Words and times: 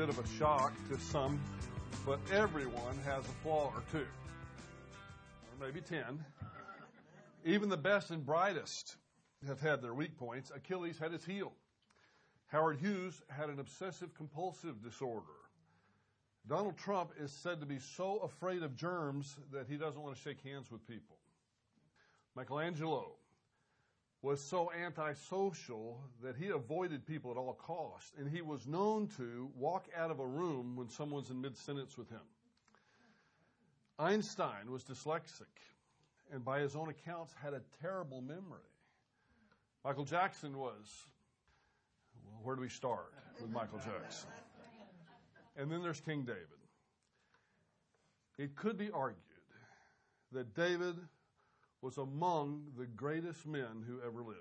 bit 0.00 0.08
of 0.08 0.18
a 0.18 0.38
shock 0.38 0.72
to 0.88 0.98
some, 0.98 1.38
but 2.06 2.18
everyone 2.32 2.98
has 3.04 3.22
a 3.22 3.32
flaw 3.42 3.70
or 3.76 3.82
two, 3.92 3.98
or 3.98 5.66
maybe 5.66 5.82
ten. 5.82 6.24
Even 7.44 7.68
the 7.68 7.76
best 7.76 8.10
and 8.10 8.24
brightest 8.24 8.96
have 9.46 9.60
had 9.60 9.82
their 9.82 9.92
weak 9.92 10.16
points. 10.16 10.50
Achilles 10.56 10.96
had 10.98 11.12
his 11.12 11.22
heel. 11.22 11.52
Howard 12.46 12.78
Hughes 12.78 13.20
had 13.28 13.50
an 13.50 13.60
obsessive 13.60 14.14
compulsive 14.14 14.82
disorder. 14.82 15.26
Donald 16.48 16.78
Trump 16.78 17.10
is 17.20 17.30
said 17.30 17.60
to 17.60 17.66
be 17.66 17.78
so 17.78 18.20
afraid 18.20 18.62
of 18.62 18.74
germs 18.76 19.36
that 19.52 19.66
he 19.68 19.76
doesn't 19.76 20.00
want 20.00 20.16
to 20.16 20.22
shake 20.22 20.42
hands 20.42 20.70
with 20.70 20.88
people. 20.88 21.18
Michelangelo 22.34 23.16
was 24.22 24.40
so 24.42 24.70
antisocial 24.72 25.98
that 26.22 26.36
he 26.36 26.48
avoided 26.48 27.06
people 27.06 27.30
at 27.30 27.36
all 27.38 27.54
costs, 27.54 28.12
and 28.18 28.28
he 28.28 28.42
was 28.42 28.66
known 28.66 29.08
to 29.16 29.50
walk 29.56 29.86
out 29.96 30.10
of 30.10 30.20
a 30.20 30.26
room 30.26 30.76
when 30.76 30.88
someone's 30.88 31.30
in 31.30 31.40
mid 31.40 31.56
sentence 31.56 31.96
with 31.96 32.08
him. 32.10 32.20
Einstein 33.98 34.70
was 34.70 34.84
dyslexic, 34.84 35.44
and 36.32 36.44
by 36.44 36.60
his 36.60 36.76
own 36.76 36.90
accounts, 36.90 37.34
had 37.42 37.54
a 37.54 37.62
terrible 37.80 38.20
memory. 38.20 38.60
Michael 39.84 40.04
Jackson 40.04 40.56
was. 40.56 41.04
Well, 42.26 42.40
where 42.42 42.56
do 42.56 42.62
we 42.62 42.68
start 42.68 43.12
with 43.40 43.50
Michael 43.50 43.78
Jackson? 43.78 44.28
And 45.56 45.70
then 45.70 45.82
there's 45.82 46.00
King 46.00 46.22
David. 46.22 46.46
It 48.38 48.56
could 48.56 48.78
be 48.78 48.90
argued 48.90 49.18
that 50.32 50.54
David 50.54 50.96
was 51.82 51.96
among 51.98 52.64
the 52.76 52.86
greatest 52.86 53.46
men 53.46 53.84
who 53.86 54.00
ever 54.06 54.22
lived. 54.22 54.38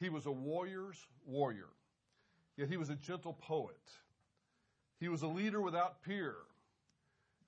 He 0.00 0.08
was 0.08 0.26
a 0.26 0.32
warrior's 0.32 1.06
warrior, 1.26 1.68
yet 2.56 2.68
he 2.68 2.76
was 2.76 2.90
a 2.90 2.96
gentle 2.96 3.34
poet. 3.34 3.76
He 4.98 5.08
was 5.08 5.22
a 5.22 5.28
leader 5.28 5.60
without 5.60 6.02
peer, 6.02 6.36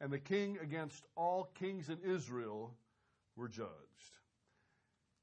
and 0.01 0.13
the 0.13 0.19
king 0.19 0.59
against 0.61 1.05
all 1.17 1.51
kings 1.55 1.89
in 1.89 1.99
Israel 2.05 2.75
were 3.37 3.49
judged. 3.49 3.71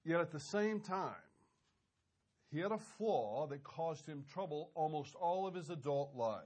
Yet 0.04 0.22
at 0.22 0.32
the 0.32 0.40
same 0.40 0.80
time, 0.80 1.14
he 2.52 2.60
had 2.60 2.72
a 2.72 2.78
flaw 2.78 3.48
that 3.48 3.64
caused 3.64 4.06
him 4.06 4.26
trouble 4.34 4.72
almost 4.76 5.16
all 5.16 5.48
of 5.48 5.54
his 5.54 5.70
adult 5.70 6.16
life. 6.16 6.46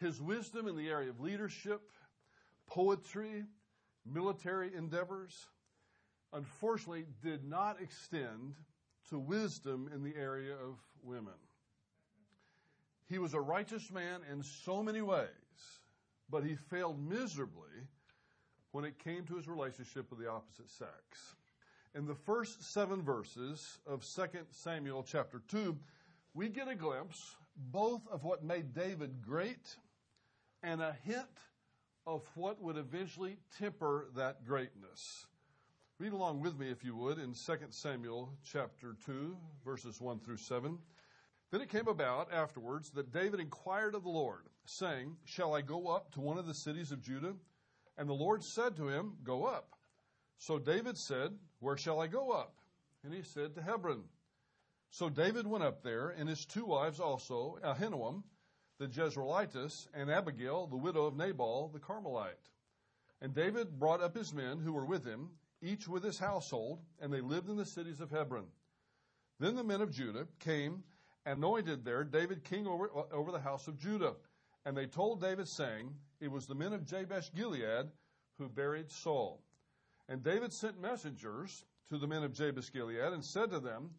His 0.00 0.20
wisdom 0.20 0.66
in 0.66 0.76
the 0.76 0.88
area 0.88 1.10
of 1.10 1.20
leadership, 1.20 1.82
poetry, 2.66 3.44
military 4.04 4.74
endeavors, 4.74 5.46
unfortunately 6.34 7.06
did 7.22 7.44
not 7.44 7.80
extend 7.80 8.54
to 9.08 9.18
wisdom 9.18 9.88
in 9.94 10.02
the 10.02 10.14
area 10.16 10.54
of 10.54 10.78
women. 11.02 11.34
He 13.08 13.18
was 13.18 13.34
a 13.34 13.40
righteous 13.40 13.90
man 13.90 14.20
in 14.30 14.42
so 14.42 14.82
many 14.82 15.02
ways, 15.02 15.28
but 16.30 16.42
he 16.42 16.56
failed 16.56 16.98
miserably 17.00 17.88
when 18.72 18.84
it 18.84 18.98
came 18.98 19.24
to 19.24 19.36
his 19.36 19.46
relationship 19.46 20.10
with 20.10 20.18
the 20.18 20.28
opposite 20.28 20.70
sex. 20.70 21.36
In 21.94 22.06
the 22.06 22.14
first 22.14 22.72
seven 22.72 23.02
verses 23.02 23.78
of 23.86 24.04
2 24.04 24.22
Samuel 24.50 25.04
chapter 25.06 25.42
2, 25.48 25.76
we 26.32 26.48
get 26.48 26.66
a 26.66 26.74
glimpse 26.74 27.36
both 27.56 28.02
of 28.10 28.24
what 28.24 28.42
made 28.42 28.74
David 28.74 29.22
great 29.22 29.76
and 30.62 30.82
a 30.82 30.96
hint 31.04 31.28
of 32.06 32.28
what 32.34 32.60
would 32.60 32.76
eventually 32.76 33.36
temper 33.58 34.08
that 34.16 34.44
greatness. 34.44 35.26
Read 36.00 36.12
along 36.12 36.40
with 36.40 36.58
me, 36.58 36.72
if 36.72 36.82
you 36.82 36.96
would, 36.96 37.18
in 37.18 37.34
2 37.34 37.56
Samuel 37.70 38.32
chapter 38.42 38.96
2, 39.06 39.36
verses 39.64 40.00
1 40.00 40.18
through 40.18 40.38
7. 40.38 40.76
Then 41.52 41.60
it 41.60 41.68
came 41.68 41.86
about 41.86 42.32
afterwards 42.32 42.90
that 42.90 43.12
David 43.12 43.38
inquired 43.38 43.94
of 43.94 44.02
the 44.02 44.08
Lord, 44.08 44.48
saying, 44.64 45.16
Shall 45.24 45.54
I 45.54 45.60
go 45.62 45.86
up 45.86 46.10
to 46.14 46.20
one 46.20 46.36
of 46.36 46.48
the 46.48 46.54
cities 46.54 46.90
of 46.90 47.00
Judah? 47.00 47.34
And 47.96 48.08
the 48.08 48.12
Lord 48.12 48.42
said 48.42 48.74
to 48.76 48.88
him, 48.88 49.12
Go 49.22 49.44
up. 49.44 49.68
So 50.38 50.58
David 50.58 50.98
said, 50.98 51.30
Where 51.60 51.76
shall 51.76 52.00
I 52.00 52.08
go 52.08 52.32
up? 52.32 52.56
And 53.04 53.14
he 53.14 53.22
said, 53.22 53.54
To 53.54 53.62
Hebron. 53.62 54.02
So 54.90 55.08
David 55.08 55.46
went 55.46 55.62
up 55.62 55.84
there, 55.84 56.08
and 56.08 56.28
his 56.28 56.44
two 56.44 56.66
wives 56.66 56.98
also, 56.98 57.58
Ahinoam, 57.62 58.24
the 58.80 58.88
Jezreelitess, 58.88 59.86
and 59.94 60.10
Abigail, 60.10 60.66
the 60.66 60.76
widow 60.76 61.06
of 61.06 61.16
Nabal, 61.16 61.70
the 61.72 61.78
Carmelite. 61.78 62.50
And 63.20 63.32
David 63.32 63.78
brought 63.78 64.02
up 64.02 64.16
his 64.16 64.34
men 64.34 64.58
who 64.58 64.72
were 64.72 64.84
with 64.84 65.04
him, 65.04 65.30
each 65.64 65.88
with 65.88 66.02
his 66.02 66.18
household, 66.18 66.80
and 67.00 67.12
they 67.12 67.20
lived 67.20 67.48
in 67.48 67.56
the 67.56 67.64
cities 67.64 68.00
of 68.00 68.10
Hebron. 68.10 68.46
Then 69.40 69.56
the 69.56 69.64
men 69.64 69.80
of 69.80 69.90
Judah 69.90 70.26
came 70.38 70.84
anointed 71.26 71.84
there 71.84 72.04
David 72.04 72.44
king 72.44 72.66
over, 72.66 72.90
uh, 72.94 73.02
over 73.12 73.32
the 73.32 73.40
house 73.40 73.66
of 73.66 73.78
Judah. 73.78 74.14
And 74.66 74.76
they 74.76 74.86
told 74.86 75.20
David, 75.20 75.48
saying, 75.48 75.90
It 76.20 76.30
was 76.30 76.46
the 76.46 76.54
men 76.54 76.72
of 76.72 76.84
Jabesh 76.84 77.32
Gilead 77.34 77.86
who 78.38 78.48
buried 78.48 78.90
Saul. 78.90 79.42
And 80.08 80.22
David 80.22 80.52
sent 80.52 80.80
messengers 80.80 81.64
to 81.88 81.98
the 81.98 82.06
men 82.06 82.22
of 82.22 82.32
Jabesh 82.32 82.72
Gilead 82.72 83.12
and 83.12 83.24
said 83.24 83.50
to 83.50 83.60
them, 83.60 83.90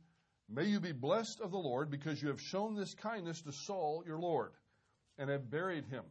May 0.49 0.65
you 0.65 0.79
be 0.79 0.91
blessed 0.91 1.41
of 1.41 1.51
the 1.51 1.57
Lord, 1.57 1.89
because 1.89 2.21
you 2.21 2.27
have 2.29 2.41
shown 2.41 2.75
this 2.75 2.93
kindness 2.93 3.41
to 3.41 3.51
Saul 3.51 4.03
your 4.05 4.19
Lord, 4.19 4.51
and 5.17 5.29
have 5.29 5.49
buried 5.49 5.85
him. 5.85 6.03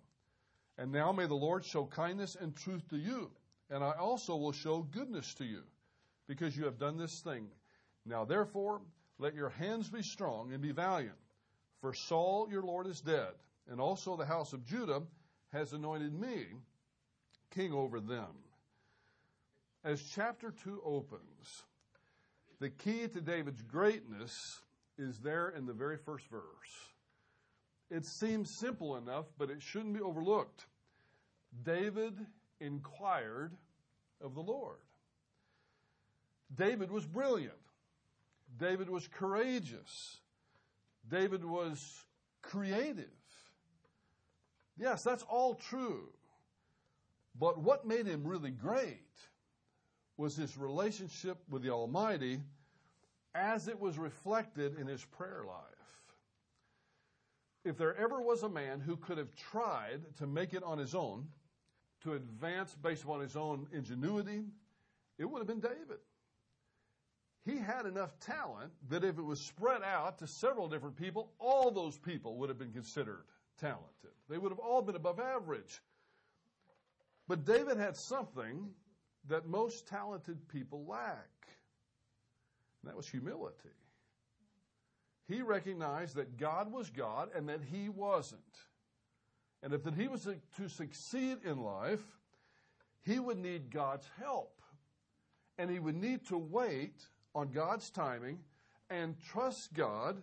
And 0.76 0.90
now 0.90 1.12
may 1.12 1.26
the 1.26 1.34
Lord 1.34 1.64
show 1.64 1.84
kindness 1.84 2.36
and 2.40 2.56
truth 2.56 2.88
to 2.88 2.96
you 2.96 3.30
and 3.74 3.82
I 3.82 3.90
also 3.90 4.36
will 4.36 4.52
show 4.52 4.82
goodness 4.82 5.34
to 5.34 5.44
you, 5.44 5.62
because 6.28 6.56
you 6.56 6.64
have 6.66 6.78
done 6.78 6.96
this 6.96 7.18
thing. 7.18 7.48
Now 8.06 8.24
therefore, 8.24 8.80
let 9.18 9.34
your 9.34 9.48
hands 9.48 9.90
be 9.90 10.02
strong 10.02 10.52
and 10.52 10.62
be 10.62 10.70
valiant, 10.70 11.18
for 11.80 11.92
Saul 11.92 12.46
your 12.48 12.62
Lord 12.62 12.86
is 12.86 13.00
dead, 13.00 13.32
and 13.68 13.80
also 13.80 14.16
the 14.16 14.24
house 14.24 14.52
of 14.52 14.64
Judah 14.64 15.02
has 15.52 15.72
anointed 15.72 16.14
me 16.14 16.46
king 17.50 17.72
over 17.72 17.98
them. 17.98 18.30
As 19.82 20.00
chapter 20.14 20.54
2 20.62 20.80
opens, 20.84 21.64
the 22.60 22.70
key 22.70 23.08
to 23.08 23.20
David's 23.20 23.62
greatness 23.62 24.60
is 24.98 25.18
there 25.18 25.48
in 25.48 25.66
the 25.66 25.72
very 25.72 25.96
first 25.96 26.28
verse. 26.30 26.42
It 27.90 28.04
seems 28.04 28.50
simple 28.50 28.96
enough, 28.96 29.26
but 29.36 29.50
it 29.50 29.60
shouldn't 29.60 29.94
be 29.94 30.00
overlooked. 30.00 30.64
David 31.64 32.14
inquired 32.60 33.52
of 34.24 34.34
the 34.34 34.40
Lord. 34.40 34.78
David 36.56 36.90
was 36.90 37.04
brilliant. 37.04 37.52
David 38.58 38.88
was 38.88 39.06
courageous. 39.08 40.18
David 41.08 41.44
was 41.44 42.04
creative. 42.42 43.06
Yes, 44.76 45.02
that's 45.02 45.24
all 45.24 45.54
true. 45.54 46.08
But 47.38 47.58
what 47.58 47.86
made 47.86 48.06
him 48.06 48.26
really 48.26 48.50
great 48.50 49.00
was 50.16 50.36
his 50.36 50.56
relationship 50.56 51.38
with 51.50 51.62
the 51.62 51.70
Almighty 51.70 52.40
as 53.34 53.66
it 53.66 53.78
was 53.78 53.98
reflected 53.98 54.78
in 54.78 54.86
his 54.86 55.04
prayer 55.04 55.42
life. 55.46 55.64
If 57.64 57.76
there 57.76 57.96
ever 57.96 58.20
was 58.20 58.42
a 58.42 58.48
man 58.48 58.80
who 58.80 58.96
could 58.96 59.18
have 59.18 59.34
tried 59.34 60.00
to 60.18 60.26
make 60.26 60.54
it 60.54 60.62
on 60.62 60.78
his 60.78 60.94
own, 60.94 61.26
to 62.04 62.14
advance 62.14 62.74
based 62.82 63.02
upon 63.02 63.20
his 63.20 63.36
own 63.36 63.66
ingenuity, 63.72 64.44
it 65.18 65.24
would 65.24 65.38
have 65.38 65.46
been 65.46 65.60
David. 65.60 65.98
He 67.44 67.58
had 67.58 67.84
enough 67.84 68.18
talent 68.20 68.72
that 68.88 69.04
if 69.04 69.18
it 69.18 69.24
was 69.24 69.40
spread 69.40 69.82
out 69.82 70.18
to 70.18 70.26
several 70.26 70.68
different 70.68 70.96
people, 70.96 71.32
all 71.38 71.70
those 71.70 71.98
people 71.98 72.36
would 72.36 72.48
have 72.48 72.58
been 72.58 72.72
considered 72.72 73.24
talented. 73.60 74.10
They 74.28 74.38
would 74.38 74.50
have 74.50 74.58
all 74.58 74.80
been 74.80 74.96
above 74.96 75.20
average. 75.20 75.82
But 77.28 77.44
David 77.44 77.76
had 77.76 77.96
something 77.96 78.70
that 79.28 79.46
most 79.46 79.86
talented 79.86 80.48
people 80.48 80.84
lack, 80.86 81.28
and 82.82 82.90
that 82.90 82.96
was 82.96 83.08
humility. 83.08 83.70
He 85.26 85.40
recognized 85.40 86.16
that 86.16 86.36
God 86.36 86.70
was 86.70 86.90
God 86.90 87.30
and 87.34 87.48
that 87.48 87.60
he 87.62 87.88
wasn't. 87.88 88.40
And 89.64 89.72
if 89.72 89.82
that 89.84 89.94
he 89.94 90.08
was 90.08 90.28
to 90.58 90.68
succeed 90.68 91.38
in 91.42 91.58
life, 91.62 92.02
he 93.02 93.18
would 93.18 93.38
need 93.38 93.70
God's 93.70 94.06
help. 94.20 94.60
And 95.56 95.70
he 95.70 95.78
would 95.78 95.96
need 95.96 96.26
to 96.28 96.36
wait 96.36 97.00
on 97.34 97.48
God's 97.48 97.88
timing 97.88 98.40
and 98.90 99.16
trust 99.32 99.72
God 99.72 100.22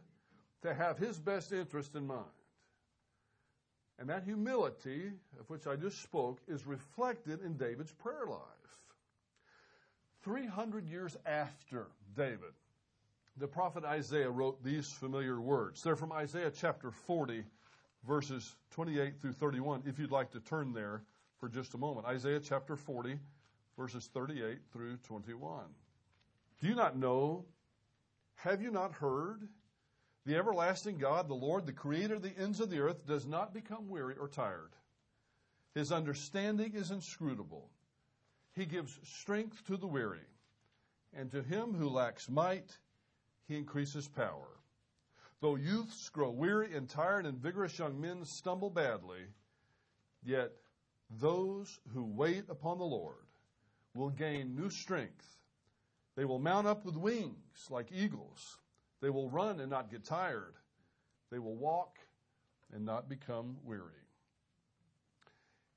to 0.61 0.75
have 0.75 0.99
his 0.99 1.17
best 1.17 1.51
interest 1.51 1.95
in 1.95 2.05
mind. 2.05 2.25
And 3.97 4.09
that 4.09 4.23
humility, 4.23 5.11
of 5.39 5.49
which 5.49 5.65
I 5.65 5.75
just 5.75 6.03
spoke, 6.03 6.39
is 6.47 6.67
reflected 6.67 7.41
in 7.41 7.57
David's 7.57 7.91
prayer 7.91 8.27
life. 8.27 8.39
300 10.23 10.87
years 10.87 11.17
after 11.25 11.87
David, 12.15 12.53
the 13.37 13.47
prophet 13.47 13.85
Isaiah 13.85 14.29
wrote 14.29 14.63
these 14.63 14.91
familiar 14.91 15.41
words. 15.41 15.81
They're 15.81 15.95
from 15.95 16.11
Isaiah 16.11 16.51
chapter 16.51 16.91
40, 16.91 17.43
verses 18.07 18.55
28 18.71 19.19
through 19.21 19.33
31, 19.33 19.83
if 19.85 19.99
you'd 19.99 20.11
like 20.11 20.31
to 20.31 20.39
turn 20.39 20.73
there 20.73 21.03
for 21.39 21.49
just 21.49 21.73
a 21.73 21.77
moment. 21.77 22.05
Isaiah 22.05 22.39
chapter 22.39 22.75
40, 22.75 23.19
verses 23.77 24.09
38 24.13 24.59
through 24.71 24.97
21. 24.97 25.65
Do 26.61 26.67
you 26.67 26.75
not 26.75 26.97
know? 26.97 27.45
Have 28.35 28.61
you 28.61 28.71
not 28.71 28.93
heard? 28.93 29.47
The 30.25 30.35
everlasting 30.35 30.97
God, 30.97 31.27
the 31.27 31.33
Lord, 31.33 31.65
the 31.65 31.73
creator 31.73 32.15
of 32.15 32.21
the 32.21 32.37
ends 32.37 32.59
of 32.59 32.69
the 32.69 32.79
earth, 32.79 33.07
does 33.07 33.25
not 33.25 33.53
become 33.53 33.89
weary 33.89 34.15
or 34.19 34.27
tired. 34.27 34.71
His 35.73 35.91
understanding 35.91 36.73
is 36.75 36.91
inscrutable. 36.91 37.69
He 38.53 38.65
gives 38.65 38.99
strength 39.03 39.65
to 39.67 39.77
the 39.77 39.87
weary, 39.87 40.27
and 41.13 41.31
to 41.31 41.41
him 41.41 41.73
who 41.73 41.89
lacks 41.89 42.29
might, 42.29 42.77
he 43.47 43.57
increases 43.57 44.07
power. 44.07 44.60
Though 45.41 45.55
youths 45.55 46.07
grow 46.09 46.29
weary 46.29 46.75
and 46.75 46.87
tired, 46.87 47.25
and 47.25 47.37
vigorous 47.37 47.77
young 47.79 47.99
men 47.99 48.23
stumble 48.25 48.69
badly, 48.69 49.25
yet 50.23 50.51
those 51.09 51.79
who 51.93 52.03
wait 52.03 52.45
upon 52.47 52.77
the 52.77 52.85
Lord 52.85 53.25
will 53.95 54.11
gain 54.11 54.55
new 54.55 54.69
strength. 54.69 55.37
They 56.15 56.25
will 56.25 56.39
mount 56.39 56.67
up 56.67 56.85
with 56.85 56.95
wings 56.95 57.67
like 57.69 57.91
eagles. 57.91 58.59
They 59.01 59.09
will 59.09 59.29
run 59.29 59.59
and 59.59 59.71
not 59.71 59.89
get 59.89 60.05
tired. 60.05 60.53
They 61.31 61.39
will 61.39 61.55
walk 61.55 61.97
and 62.71 62.85
not 62.85 63.09
become 63.09 63.57
weary. 63.63 63.93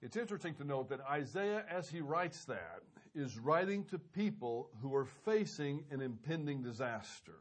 It's 0.02 0.16
interesting 0.16 0.55
to 0.56 0.64
note 0.64 0.90
that 0.90 1.00
Isaiah, 1.11 1.64
as 1.70 1.88
he 1.88 2.02
writes 2.02 2.44
that, 2.44 2.82
is 3.14 3.38
writing 3.38 3.84
to 3.87 3.99
people 3.99 4.69
who 4.82 4.94
are 4.94 5.06
facing 5.06 5.84
an 5.90 6.02
impending 6.02 6.62
disaster. 6.62 7.38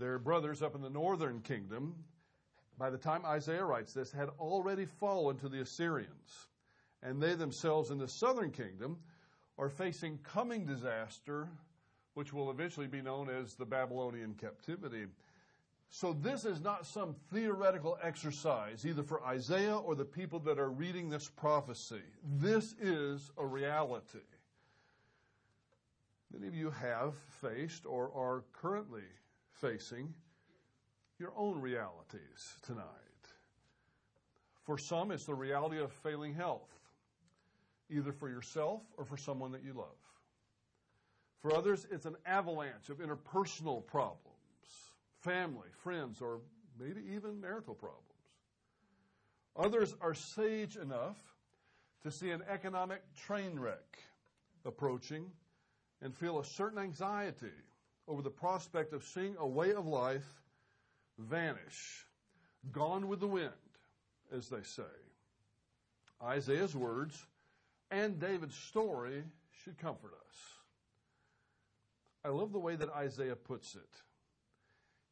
Their 0.00 0.18
brothers 0.18 0.62
up 0.62 0.74
in 0.74 0.80
the 0.80 0.88
northern 0.88 1.42
kingdom, 1.42 1.94
by 2.78 2.88
the 2.88 2.96
time 2.96 3.26
Isaiah 3.26 3.66
writes 3.66 3.92
this, 3.92 4.10
had 4.10 4.30
already 4.38 4.86
fallen 4.86 5.36
to 5.38 5.48
the 5.50 5.60
Assyrians. 5.60 6.46
And 7.02 7.22
they 7.22 7.34
themselves 7.34 7.90
in 7.90 7.98
the 7.98 8.08
southern 8.08 8.50
kingdom 8.50 8.96
are 9.58 9.68
facing 9.68 10.18
coming 10.22 10.64
disaster, 10.64 11.48
which 12.14 12.32
will 12.32 12.50
eventually 12.50 12.86
be 12.86 13.02
known 13.02 13.28
as 13.28 13.54
the 13.54 13.66
Babylonian 13.66 14.34
captivity. 14.40 15.04
So 15.90 16.14
this 16.14 16.46
is 16.46 16.62
not 16.62 16.86
some 16.86 17.14
theoretical 17.30 17.98
exercise, 18.02 18.86
either 18.86 19.02
for 19.02 19.22
Isaiah 19.22 19.76
or 19.76 19.94
the 19.94 20.04
people 20.06 20.38
that 20.40 20.58
are 20.58 20.70
reading 20.70 21.10
this 21.10 21.28
prophecy. 21.28 22.02
This 22.38 22.74
is 22.80 23.30
a 23.36 23.44
reality. 23.44 24.20
Many 26.32 26.46
of 26.46 26.54
you 26.54 26.70
have 26.70 27.16
faced 27.42 27.84
or 27.84 28.10
are 28.14 28.44
currently 28.54 29.02
facing 29.60 30.14
your 31.18 31.32
own 31.36 31.60
realities 31.60 32.56
tonight. 32.62 32.84
For 34.64 34.78
some, 34.78 35.10
it's 35.10 35.24
the 35.24 35.34
reality 35.34 35.78
of 35.78 35.92
failing 35.92 36.34
health, 36.34 36.70
either 37.90 38.12
for 38.12 38.28
yourself 38.28 38.82
or 38.96 39.04
for 39.04 39.16
someone 39.16 39.52
that 39.52 39.64
you 39.64 39.72
love. 39.72 39.86
For 41.42 41.54
others, 41.54 41.86
it's 41.90 42.06
an 42.06 42.16
avalanche 42.26 42.88
of 42.88 42.98
interpersonal 42.98 43.86
problems 43.86 44.26
family, 45.20 45.68
friends, 45.82 46.22
or 46.22 46.40
maybe 46.78 47.02
even 47.14 47.40
marital 47.40 47.74
problems. 47.74 48.00
Others 49.56 49.94
are 50.00 50.14
sage 50.14 50.76
enough 50.76 51.18
to 52.02 52.10
see 52.10 52.30
an 52.30 52.42
economic 52.48 53.02
train 53.14 53.58
wreck 53.58 53.98
approaching 54.64 55.26
and 56.00 56.14
feel 56.14 56.38
a 56.38 56.44
certain 56.44 56.78
anxiety 56.78 57.52
over 58.10 58.20
the 58.20 58.30
prospect 58.30 58.92
of 58.92 59.04
seeing 59.04 59.36
a 59.38 59.46
way 59.46 59.72
of 59.72 59.86
life 59.86 60.26
vanish, 61.18 62.06
gone 62.72 63.08
with 63.08 63.20
the 63.20 63.26
wind, 63.26 63.50
as 64.32 64.48
they 64.48 64.62
say. 64.62 64.82
Isaiah's 66.22 66.76
words 66.76 67.24
and 67.90 68.20
David's 68.20 68.56
story 68.56 69.22
should 69.64 69.78
comfort 69.78 70.12
us. 70.28 70.36
I 72.24 72.28
love 72.28 72.52
the 72.52 72.58
way 72.58 72.76
that 72.76 72.90
Isaiah 72.90 73.36
puts 73.36 73.74
it 73.74 74.02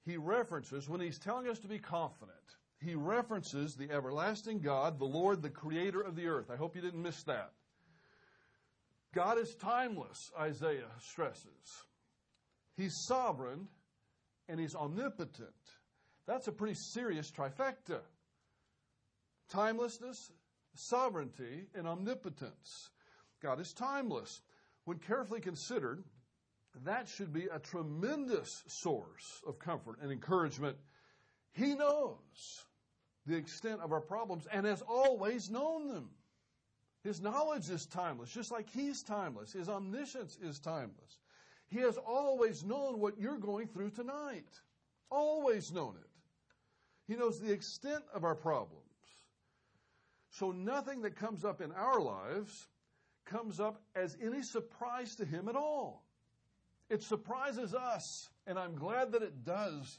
he 0.09 0.17
references, 0.17 0.89
when 0.89 1.01
he's 1.01 1.19
telling 1.19 1.49
us 1.49 1.59
to 1.61 1.69
be 1.69 1.79
confident, 1.79 2.33
he 2.81 2.95
references 2.95 3.75
the 3.75 3.91
everlasting 3.91 4.61
God, 4.61 4.99
the 4.99 5.05
Lord, 5.05 5.43
the 5.43 5.51
creator 5.51 6.01
of 6.01 6.17
the 6.17 6.29
earth. 6.29 6.51
I 6.51 6.57
hope 6.57 6.75
you 6.75 6.81
didn't 6.81 7.03
miss 7.03 7.23
that. 7.25 7.53
God 9.15 9.39
is 9.39 9.55
timeless, 9.55 10.31
Isaiah 10.39 10.91
stresses. 10.99 11.85
He's 12.79 12.95
sovereign 13.07 13.67
and 14.49 14.59
he's 14.61 14.77
omnipotent. 14.77 15.51
That's 16.27 16.47
a 16.47 16.53
pretty 16.53 16.75
serious 16.75 17.31
trifecta. 17.31 18.01
Timelessness, 19.51 20.31
sovereignty, 20.77 21.67
and 21.75 21.89
omnipotence. 21.89 22.91
God 23.43 23.61
is 23.61 23.73
timeless. 23.73 24.43
When 24.85 24.99
carefully 24.99 25.41
considered, 25.41 26.05
that 26.85 27.09
should 27.09 27.33
be 27.33 27.49
a 27.53 27.59
tremendous 27.59 28.63
source 28.69 29.43
of 29.45 29.59
comfort 29.59 29.97
and 30.01 30.13
encouragement. 30.13 30.77
He 31.53 31.75
knows 31.75 32.65
the 33.27 33.37
extent 33.37 33.81
of 33.81 33.93
our 33.93 34.01
problems 34.01 34.47
and 34.53 34.65
has 34.65 34.83
always 34.83 35.51
known 35.51 35.89
them. 35.89 36.11
His 37.03 37.21
knowledge 37.21 37.69
is 37.71 37.87
timeless, 37.87 38.31
just 38.31 38.53
like 38.53 38.71
He's 38.71 39.03
timeless. 39.03 39.53
His 39.53 39.69
omniscience 39.69 40.39
is 40.41 40.61
timeless. 40.61 41.19
He 41.69 41.81
has 41.81 41.99
always 41.99 42.65
known 42.65 42.99
what 42.99 43.19
you're 43.19 43.39
going 43.39 43.69
through 43.69 43.91
tonight. 43.91 44.49
Always 45.11 45.73
known 45.73 45.97
it. 46.01 47.13
He 47.13 47.19
knows 47.19 47.41
the 47.41 47.53
extent 47.53 48.05
of 48.15 48.25
our 48.25 48.35
problems. 48.35 48.85
So 50.31 50.51
nothing 50.51 51.03
that 51.03 51.17
comes 51.17 51.45
up 51.45 51.61
in 51.61 51.73
our 51.73 52.01
lives 52.01 52.69
comes 53.25 53.61
up 53.61 53.83
as 53.95 54.17
any 54.23 54.43
surprise 54.43 55.15
to 55.17 55.25
Him 55.25 55.49
at 55.49 55.57
all. 55.57 56.05
It 56.91 57.03
surprises 57.03 57.75
us, 57.75 58.31
and 58.47 58.59
I'm 58.59 58.75
glad 58.75 59.13
that 59.13 59.23
it 59.23 59.45
does 59.45 59.99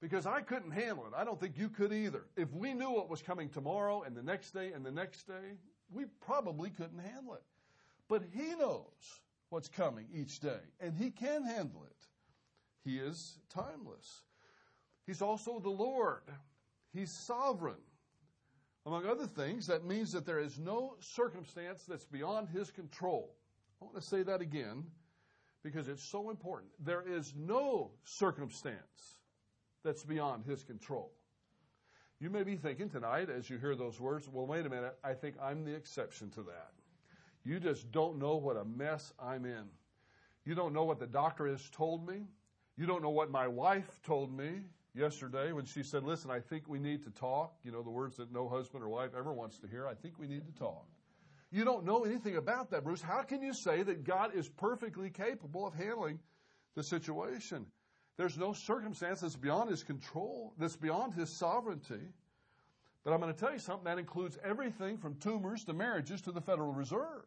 because 0.00 0.26
I 0.26 0.40
couldn't 0.40 0.72
handle 0.72 1.06
it. 1.06 1.12
I 1.16 1.24
don't 1.24 1.40
think 1.40 1.56
you 1.56 1.68
could 1.68 1.92
either. 1.92 2.24
If 2.36 2.52
we 2.52 2.74
knew 2.74 2.90
what 2.90 3.08
was 3.08 3.22
coming 3.22 3.48
tomorrow 3.48 4.02
and 4.02 4.14
the 4.16 4.22
next 4.22 4.50
day 4.52 4.72
and 4.72 4.84
the 4.84 4.90
next 4.90 5.26
day, 5.26 5.56
we 5.90 6.04
probably 6.20 6.70
couldn't 6.70 6.98
handle 6.98 7.34
it. 7.34 7.42
But 8.08 8.22
He 8.34 8.54
knows 8.54 9.20
what's 9.52 9.68
coming 9.68 10.06
each 10.12 10.40
day, 10.40 10.60
and 10.80 10.96
He 10.96 11.10
can 11.10 11.44
handle 11.44 11.84
it. 11.84 12.06
He 12.84 12.98
is 12.98 13.38
timeless. 13.48 14.22
He's 15.06 15.22
also 15.22 15.58
the 15.58 15.70
Lord, 15.70 16.22
He's 16.92 17.10
sovereign. 17.10 17.74
Among 18.84 19.06
other 19.06 19.26
things, 19.26 19.68
that 19.68 19.84
means 19.84 20.10
that 20.12 20.26
there 20.26 20.40
is 20.40 20.58
no 20.58 20.96
circumstance 20.98 21.84
that's 21.86 22.04
beyond 22.04 22.48
His 22.48 22.70
control. 22.70 23.36
I 23.80 23.84
want 23.84 23.96
to 23.96 24.02
say 24.02 24.22
that 24.22 24.40
again 24.40 24.84
because 25.62 25.88
it's 25.88 26.02
so 26.02 26.30
important. 26.30 26.70
There 26.80 27.04
is 27.06 27.34
no 27.36 27.90
circumstance 28.04 29.18
that's 29.84 30.04
beyond 30.04 30.44
his 30.44 30.62
control. 30.62 31.12
You 32.20 32.30
may 32.30 32.44
be 32.44 32.56
thinking 32.56 32.88
tonight 32.88 33.28
as 33.30 33.50
you 33.50 33.58
hear 33.58 33.74
those 33.74 34.00
words, 34.00 34.28
well, 34.28 34.46
wait 34.46 34.66
a 34.66 34.70
minute, 34.70 34.96
I 35.02 35.14
think 35.14 35.34
I'm 35.42 35.64
the 35.64 35.74
exception 35.74 36.30
to 36.30 36.42
that. 36.42 36.72
You 37.44 37.58
just 37.58 37.90
don't 37.90 38.18
know 38.18 38.36
what 38.36 38.56
a 38.56 38.64
mess 38.64 39.12
I'm 39.18 39.44
in. 39.44 39.64
You 40.44 40.54
don't 40.54 40.72
know 40.72 40.84
what 40.84 40.98
the 40.98 41.06
doctor 41.06 41.46
has 41.46 41.68
told 41.70 42.06
me. 42.06 42.22
You 42.76 42.86
don't 42.86 43.02
know 43.02 43.10
what 43.10 43.30
my 43.30 43.46
wife 43.46 44.00
told 44.02 44.36
me 44.36 44.64
yesterday 44.94 45.52
when 45.52 45.64
she 45.64 45.82
said, 45.82 46.04
Listen, 46.04 46.30
I 46.30 46.40
think 46.40 46.68
we 46.68 46.78
need 46.78 47.04
to 47.04 47.10
talk. 47.10 47.54
You 47.64 47.72
know, 47.72 47.82
the 47.82 47.90
words 47.90 48.16
that 48.16 48.32
no 48.32 48.48
husband 48.48 48.82
or 48.82 48.88
wife 48.88 49.10
ever 49.16 49.32
wants 49.32 49.58
to 49.58 49.66
hear. 49.66 49.86
I 49.86 49.94
think 49.94 50.18
we 50.18 50.26
need 50.26 50.46
to 50.46 50.58
talk. 50.58 50.86
You 51.50 51.64
don't 51.64 51.84
know 51.84 52.04
anything 52.04 52.36
about 52.36 52.70
that, 52.70 52.82
Bruce. 52.82 53.02
How 53.02 53.22
can 53.22 53.42
you 53.42 53.52
say 53.52 53.82
that 53.82 54.04
God 54.04 54.34
is 54.34 54.48
perfectly 54.48 55.10
capable 55.10 55.66
of 55.66 55.74
handling 55.74 56.18
the 56.74 56.82
situation? 56.82 57.66
There's 58.16 58.38
no 58.38 58.52
circumstance 58.52 59.20
that's 59.20 59.36
beyond 59.36 59.70
his 59.70 59.82
control, 59.82 60.54
that's 60.58 60.76
beyond 60.76 61.14
his 61.14 61.28
sovereignty. 61.30 62.08
But 63.04 63.12
I'm 63.12 63.20
going 63.20 63.32
to 63.32 63.38
tell 63.38 63.52
you 63.52 63.58
something 63.58 63.84
that 63.84 63.98
includes 63.98 64.38
everything 64.44 64.96
from 64.96 65.16
tumors 65.16 65.64
to 65.64 65.72
marriages 65.72 66.22
to 66.22 66.32
the 66.32 66.40
Federal 66.40 66.72
Reserve. 66.72 67.24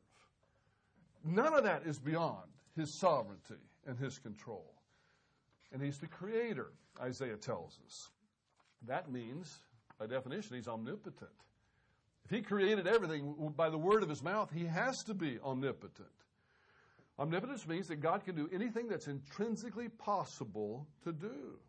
None 1.26 1.54
of 1.54 1.64
that 1.64 1.84
is 1.86 1.98
beyond 1.98 2.48
his 2.76 2.94
sovereignty 2.94 3.56
and 3.88 3.98
his 3.98 4.20
control. 4.20 4.74
And 5.72 5.82
he's 5.82 5.98
the 5.98 6.08
creator, 6.08 6.68
Isaiah 7.02 7.38
tells 7.38 7.80
us. 7.86 8.12
That 8.88 9.12
means, 9.12 9.54
by 10.00 10.06
definition, 10.06 10.56
he's 10.56 10.68
omnipotent. 10.68 11.32
If 12.26 12.32
he 12.32 12.42
created 12.42 12.88
everything 12.88 13.54
by 13.56 13.70
the 13.70 13.78
word 13.78 14.04
of 14.04 14.10
his 14.10 14.24
mouth, 14.24 14.52
he 14.54 14.66
has 14.66 15.04
to 15.04 15.14
be 15.14 15.40
omnipotent. 15.44 16.08
Omnipotence 17.18 17.68
means 17.68 17.88
that 17.88 18.02
God 18.02 18.24
can 18.26 18.36
do 18.36 18.50
anything 18.54 18.88
that's 18.88 19.08
intrinsically 19.08 19.90
possible 19.90 20.88
to 21.04 21.12
do. 21.12 21.60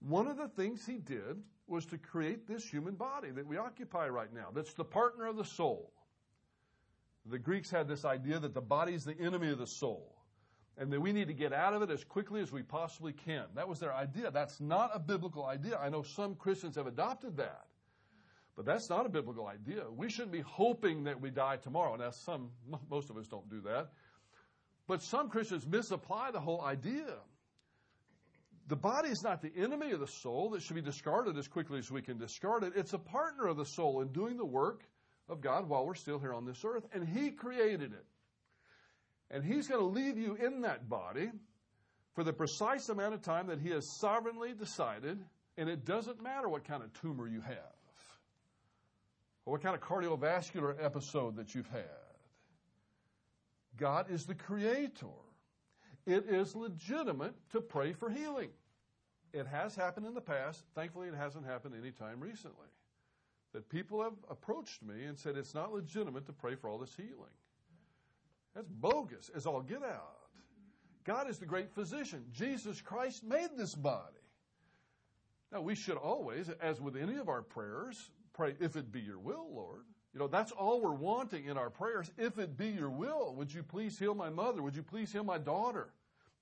One 0.00 0.28
of 0.28 0.36
the 0.36 0.48
things 0.48 0.86
he 0.86 0.98
did 0.98 1.42
was 1.66 1.84
to 1.86 1.98
create 1.98 2.46
this 2.46 2.64
human 2.64 2.94
body 2.94 3.30
that 3.30 3.46
we 3.46 3.56
occupy 3.56 4.08
right 4.08 4.32
now, 4.32 4.48
that's 4.54 4.74
the 4.74 4.84
partner 4.84 5.26
of 5.26 5.36
the 5.36 5.44
soul. 5.44 5.92
The 7.30 7.38
Greeks 7.38 7.70
had 7.70 7.88
this 7.88 8.04
idea 8.04 8.38
that 8.38 8.54
the 8.54 8.60
body 8.60 8.94
is 8.94 9.04
the 9.04 9.18
enemy 9.18 9.50
of 9.50 9.58
the 9.58 9.66
soul 9.66 10.14
and 10.78 10.92
that 10.92 11.00
we 11.00 11.12
need 11.12 11.26
to 11.26 11.34
get 11.34 11.52
out 11.52 11.74
of 11.74 11.82
it 11.82 11.90
as 11.90 12.04
quickly 12.04 12.40
as 12.40 12.52
we 12.52 12.62
possibly 12.62 13.12
can. 13.12 13.44
That 13.54 13.68
was 13.68 13.80
their 13.80 13.92
idea. 13.92 14.30
That's 14.30 14.60
not 14.60 14.90
a 14.94 14.98
biblical 14.98 15.44
idea. 15.44 15.76
I 15.76 15.88
know 15.88 16.02
some 16.02 16.36
Christians 16.36 16.76
have 16.76 16.86
adopted 16.86 17.36
that. 17.38 17.66
But 18.54 18.64
that's 18.64 18.88
not 18.88 19.06
a 19.06 19.08
biblical 19.08 19.46
idea. 19.46 19.84
We 19.88 20.08
shouldn't 20.08 20.32
be 20.32 20.40
hoping 20.40 21.04
that 21.04 21.20
we 21.20 21.30
die 21.30 21.56
tomorrow. 21.56 21.94
Now, 21.96 22.10
some, 22.10 22.50
most 22.90 23.10
of 23.10 23.16
us 23.16 23.26
don't 23.26 23.48
do 23.50 23.60
that. 23.62 23.90
But 24.86 25.02
some 25.02 25.28
Christians 25.28 25.66
misapply 25.66 26.30
the 26.32 26.40
whole 26.40 26.62
idea. 26.62 27.14
The 28.68 28.76
body 28.76 29.10
is 29.10 29.22
not 29.22 29.42
the 29.42 29.52
enemy 29.56 29.92
of 29.92 30.00
the 30.00 30.08
soul 30.08 30.50
that 30.50 30.62
should 30.62 30.76
be 30.76 30.82
discarded 30.82 31.38
as 31.38 31.46
quickly 31.48 31.78
as 31.78 31.90
we 31.90 32.02
can 32.02 32.18
discard 32.18 32.64
it. 32.64 32.72
It's 32.74 32.92
a 32.92 32.98
partner 32.98 33.46
of 33.46 33.56
the 33.56 33.64
soul 33.64 34.00
in 34.00 34.08
doing 34.08 34.36
the 34.36 34.44
work 34.44 34.82
of 35.28 35.40
God 35.40 35.68
while 35.68 35.86
we're 35.86 35.94
still 35.94 36.18
here 36.18 36.34
on 36.34 36.44
this 36.44 36.64
earth, 36.64 36.84
and 36.92 37.06
He 37.06 37.30
created 37.30 37.92
it. 37.92 38.04
And 39.30 39.44
He's 39.44 39.68
going 39.68 39.80
to 39.80 39.86
leave 39.86 40.18
you 40.18 40.34
in 40.34 40.62
that 40.62 40.88
body 40.88 41.30
for 42.14 42.24
the 42.24 42.32
precise 42.32 42.88
amount 42.88 43.14
of 43.14 43.22
time 43.22 43.48
that 43.48 43.60
He 43.60 43.70
has 43.70 43.86
sovereignly 44.00 44.52
decided, 44.54 45.18
and 45.56 45.68
it 45.68 45.84
doesn't 45.84 46.22
matter 46.22 46.48
what 46.48 46.64
kind 46.64 46.82
of 46.82 46.92
tumor 47.00 47.26
you 47.26 47.40
have 47.40 47.74
or 49.44 49.52
what 49.52 49.62
kind 49.62 49.74
of 49.74 49.80
cardiovascular 49.80 50.76
episode 50.82 51.36
that 51.36 51.54
you've 51.54 51.70
had. 51.70 51.84
God 53.76 54.10
is 54.10 54.24
the 54.24 54.34
creator 54.34 55.06
it 56.08 56.24
is 56.30 56.56
legitimate 56.56 57.34
to 57.52 57.60
pray 57.60 57.92
for 57.92 58.08
healing. 58.08 58.48
It 59.34 59.46
has 59.46 59.76
happened 59.76 60.06
in 60.06 60.14
the 60.14 60.22
past. 60.22 60.64
Thankfully, 60.74 61.08
it 61.08 61.14
hasn't 61.14 61.44
happened 61.44 61.74
any 61.78 61.90
time 61.90 62.18
recently. 62.18 62.66
That 63.52 63.68
people 63.68 64.02
have 64.02 64.14
approached 64.30 64.82
me 64.82 65.04
and 65.04 65.18
said 65.18 65.36
it's 65.36 65.54
not 65.54 65.72
legitimate 65.72 66.26
to 66.26 66.32
pray 66.32 66.54
for 66.54 66.68
all 66.68 66.78
this 66.78 66.94
healing. 66.94 67.32
That's 68.54 68.68
bogus 68.68 69.30
as 69.34 69.46
all 69.46 69.62
get 69.62 69.82
out. 69.82 70.16
God 71.04 71.30
is 71.30 71.38
the 71.38 71.46
great 71.46 71.72
physician. 71.74 72.24
Jesus 72.32 72.80
Christ 72.82 73.24
made 73.24 73.48
this 73.56 73.74
body. 73.74 74.14
Now, 75.50 75.62
we 75.62 75.74
should 75.74 75.96
always, 75.96 76.50
as 76.60 76.80
with 76.80 76.94
any 76.94 77.16
of 77.16 77.30
our 77.30 77.40
prayers, 77.40 78.10
pray, 78.34 78.54
if 78.60 78.76
it 78.76 78.92
be 78.92 79.00
your 79.00 79.18
will, 79.18 79.48
Lord. 79.50 79.84
You 80.12 80.20
know, 80.20 80.26
that's 80.26 80.52
all 80.52 80.82
we're 80.82 80.92
wanting 80.92 81.46
in 81.46 81.56
our 81.56 81.70
prayers. 81.70 82.10
If 82.18 82.38
it 82.38 82.58
be 82.58 82.68
your 82.68 82.90
will, 82.90 83.34
would 83.36 83.52
you 83.52 83.62
please 83.62 83.98
heal 83.98 84.14
my 84.14 84.28
mother? 84.28 84.62
Would 84.62 84.76
you 84.76 84.82
please 84.82 85.10
heal 85.10 85.24
my 85.24 85.38
daughter? 85.38 85.92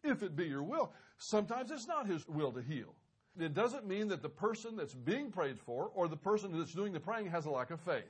if 0.06 0.22
it 0.22 0.36
be 0.36 0.46
your 0.46 0.62
will. 0.62 0.92
Sometimes 1.18 1.70
it's 1.70 1.86
not 1.86 2.06
his 2.06 2.26
will 2.28 2.52
to 2.52 2.62
heal. 2.62 2.94
It 3.38 3.54
doesn't 3.54 3.86
mean 3.86 4.08
that 4.08 4.22
the 4.22 4.28
person 4.28 4.76
that's 4.76 4.94
being 4.94 5.30
prayed 5.30 5.58
for 5.60 5.90
or 5.94 6.08
the 6.08 6.16
person 6.16 6.56
that's 6.56 6.72
doing 6.72 6.92
the 6.92 7.00
praying 7.00 7.26
has 7.26 7.44
a 7.46 7.50
lack 7.50 7.70
of 7.70 7.80
faith. 7.80 8.04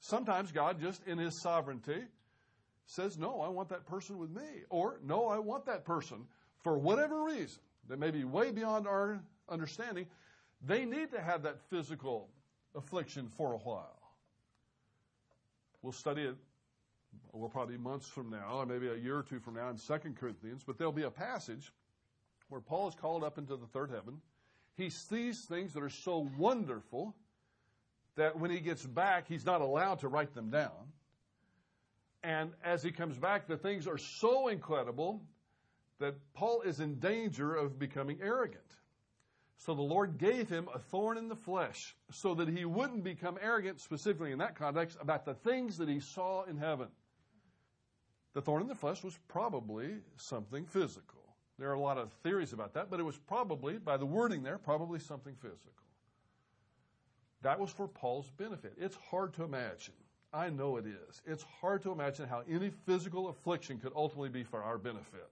Sometimes 0.00 0.52
God 0.52 0.80
just 0.80 1.06
in 1.06 1.18
his 1.18 1.40
sovereignty 1.40 2.02
says, 2.86 3.16
no, 3.16 3.40
I 3.40 3.48
want 3.48 3.68
that 3.70 3.86
person 3.86 4.18
with 4.18 4.30
me. 4.30 4.64
Or, 4.68 4.98
no, 5.04 5.28
I 5.28 5.38
want 5.38 5.66
that 5.66 5.84
person 5.84 6.26
for 6.62 6.76
whatever 6.76 7.22
reason 7.22 7.60
that 7.88 7.98
may 7.98 8.10
be 8.10 8.24
way 8.24 8.50
beyond 8.50 8.86
our 8.86 9.20
understanding. 9.48 10.06
They 10.66 10.84
need 10.84 11.12
to 11.12 11.20
have 11.20 11.42
that 11.44 11.60
physical 11.70 12.28
affliction 12.74 13.28
for 13.36 13.52
a 13.52 13.58
while. 13.58 14.00
We'll 15.82 15.92
study 15.92 16.22
it 16.22 16.36
well, 17.32 17.48
probably 17.48 17.78
months 17.78 18.06
from 18.06 18.30
now, 18.30 18.58
or 18.58 18.66
maybe 18.66 18.88
a 18.88 18.96
year 18.96 19.16
or 19.18 19.22
two 19.22 19.40
from 19.40 19.54
now 19.54 19.68
in 19.70 19.78
Second 19.78 20.16
Corinthians, 20.16 20.62
but 20.66 20.78
there'll 20.78 20.92
be 20.92 21.02
a 21.02 21.10
passage 21.10 21.72
where 22.52 22.60
Paul 22.60 22.88
is 22.88 22.94
called 22.94 23.24
up 23.24 23.38
into 23.38 23.56
the 23.56 23.66
third 23.66 23.90
heaven. 23.90 24.20
He 24.76 24.90
sees 24.90 25.40
things 25.40 25.72
that 25.72 25.82
are 25.82 25.88
so 25.88 26.28
wonderful 26.38 27.16
that 28.16 28.38
when 28.38 28.50
he 28.50 28.60
gets 28.60 28.84
back, 28.84 29.26
he's 29.26 29.44
not 29.44 29.62
allowed 29.62 30.00
to 30.00 30.08
write 30.08 30.34
them 30.34 30.50
down. 30.50 30.92
And 32.22 32.52
as 32.62 32.82
he 32.82 32.92
comes 32.92 33.18
back, 33.18 33.48
the 33.48 33.56
things 33.56 33.88
are 33.88 33.98
so 33.98 34.48
incredible 34.48 35.22
that 35.98 36.14
Paul 36.34 36.62
is 36.62 36.78
in 36.78 36.98
danger 36.98 37.54
of 37.54 37.78
becoming 37.78 38.18
arrogant. 38.22 38.60
So 39.58 39.74
the 39.74 39.82
Lord 39.82 40.18
gave 40.18 40.48
him 40.48 40.68
a 40.74 40.78
thorn 40.78 41.16
in 41.16 41.28
the 41.28 41.36
flesh 41.36 41.96
so 42.10 42.34
that 42.34 42.48
he 42.48 42.64
wouldn't 42.64 43.04
become 43.04 43.38
arrogant, 43.40 43.80
specifically 43.80 44.32
in 44.32 44.38
that 44.38 44.56
context, 44.56 44.98
about 45.00 45.24
the 45.24 45.34
things 45.34 45.78
that 45.78 45.88
he 45.88 46.00
saw 46.00 46.44
in 46.44 46.58
heaven. 46.58 46.88
The 48.34 48.42
thorn 48.42 48.62
in 48.62 48.68
the 48.68 48.74
flesh 48.74 49.02
was 49.02 49.18
probably 49.28 49.98
something 50.16 50.66
physical. 50.66 51.21
There 51.62 51.70
are 51.70 51.74
a 51.74 51.80
lot 51.80 51.96
of 51.96 52.10
theories 52.24 52.52
about 52.52 52.74
that, 52.74 52.90
but 52.90 52.98
it 52.98 53.04
was 53.04 53.16
probably, 53.16 53.78
by 53.78 53.96
the 53.96 54.04
wording 54.04 54.42
there, 54.42 54.58
probably 54.58 54.98
something 54.98 55.36
physical. 55.36 55.70
That 57.42 57.60
was 57.60 57.70
for 57.70 57.86
Paul's 57.86 58.28
benefit. 58.36 58.72
It's 58.76 58.96
hard 59.12 59.34
to 59.34 59.44
imagine. 59.44 59.94
I 60.32 60.50
know 60.50 60.76
it 60.76 60.86
is. 60.86 61.22
It's 61.24 61.44
hard 61.60 61.84
to 61.84 61.92
imagine 61.92 62.26
how 62.26 62.42
any 62.50 62.70
physical 62.84 63.28
affliction 63.28 63.78
could 63.78 63.92
ultimately 63.94 64.30
be 64.30 64.42
for 64.42 64.60
our 64.60 64.76
benefit. 64.76 65.30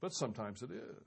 But 0.00 0.14
sometimes 0.14 0.62
it 0.62 0.70
is. 0.70 1.06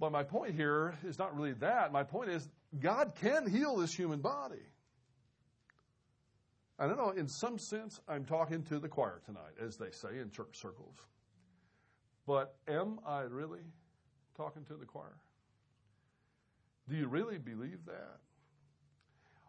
But 0.00 0.10
my 0.10 0.22
point 0.22 0.54
here 0.54 0.94
is 1.04 1.18
not 1.18 1.36
really 1.36 1.52
that. 1.60 1.92
My 1.92 2.02
point 2.02 2.30
is 2.30 2.48
God 2.80 3.12
can 3.20 3.46
heal 3.46 3.76
this 3.76 3.92
human 3.92 4.20
body. 4.20 4.64
I 6.78 6.86
don't 6.86 6.96
know, 6.96 7.10
in 7.10 7.28
some 7.28 7.58
sense, 7.58 8.00
I'm 8.08 8.24
talking 8.24 8.62
to 8.70 8.78
the 8.78 8.88
choir 8.88 9.20
tonight, 9.26 9.52
as 9.60 9.76
they 9.76 9.90
say 9.90 10.18
in 10.18 10.30
church 10.30 10.56
circles. 10.58 10.96
But 12.26 12.56
am 12.68 13.00
I 13.06 13.20
really 13.20 13.64
talking 14.36 14.64
to 14.66 14.74
the 14.74 14.86
choir? 14.86 15.16
Do 16.88 16.96
you 16.96 17.08
really 17.08 17.38
believe 17.38 17.84
that? 17.86 18.20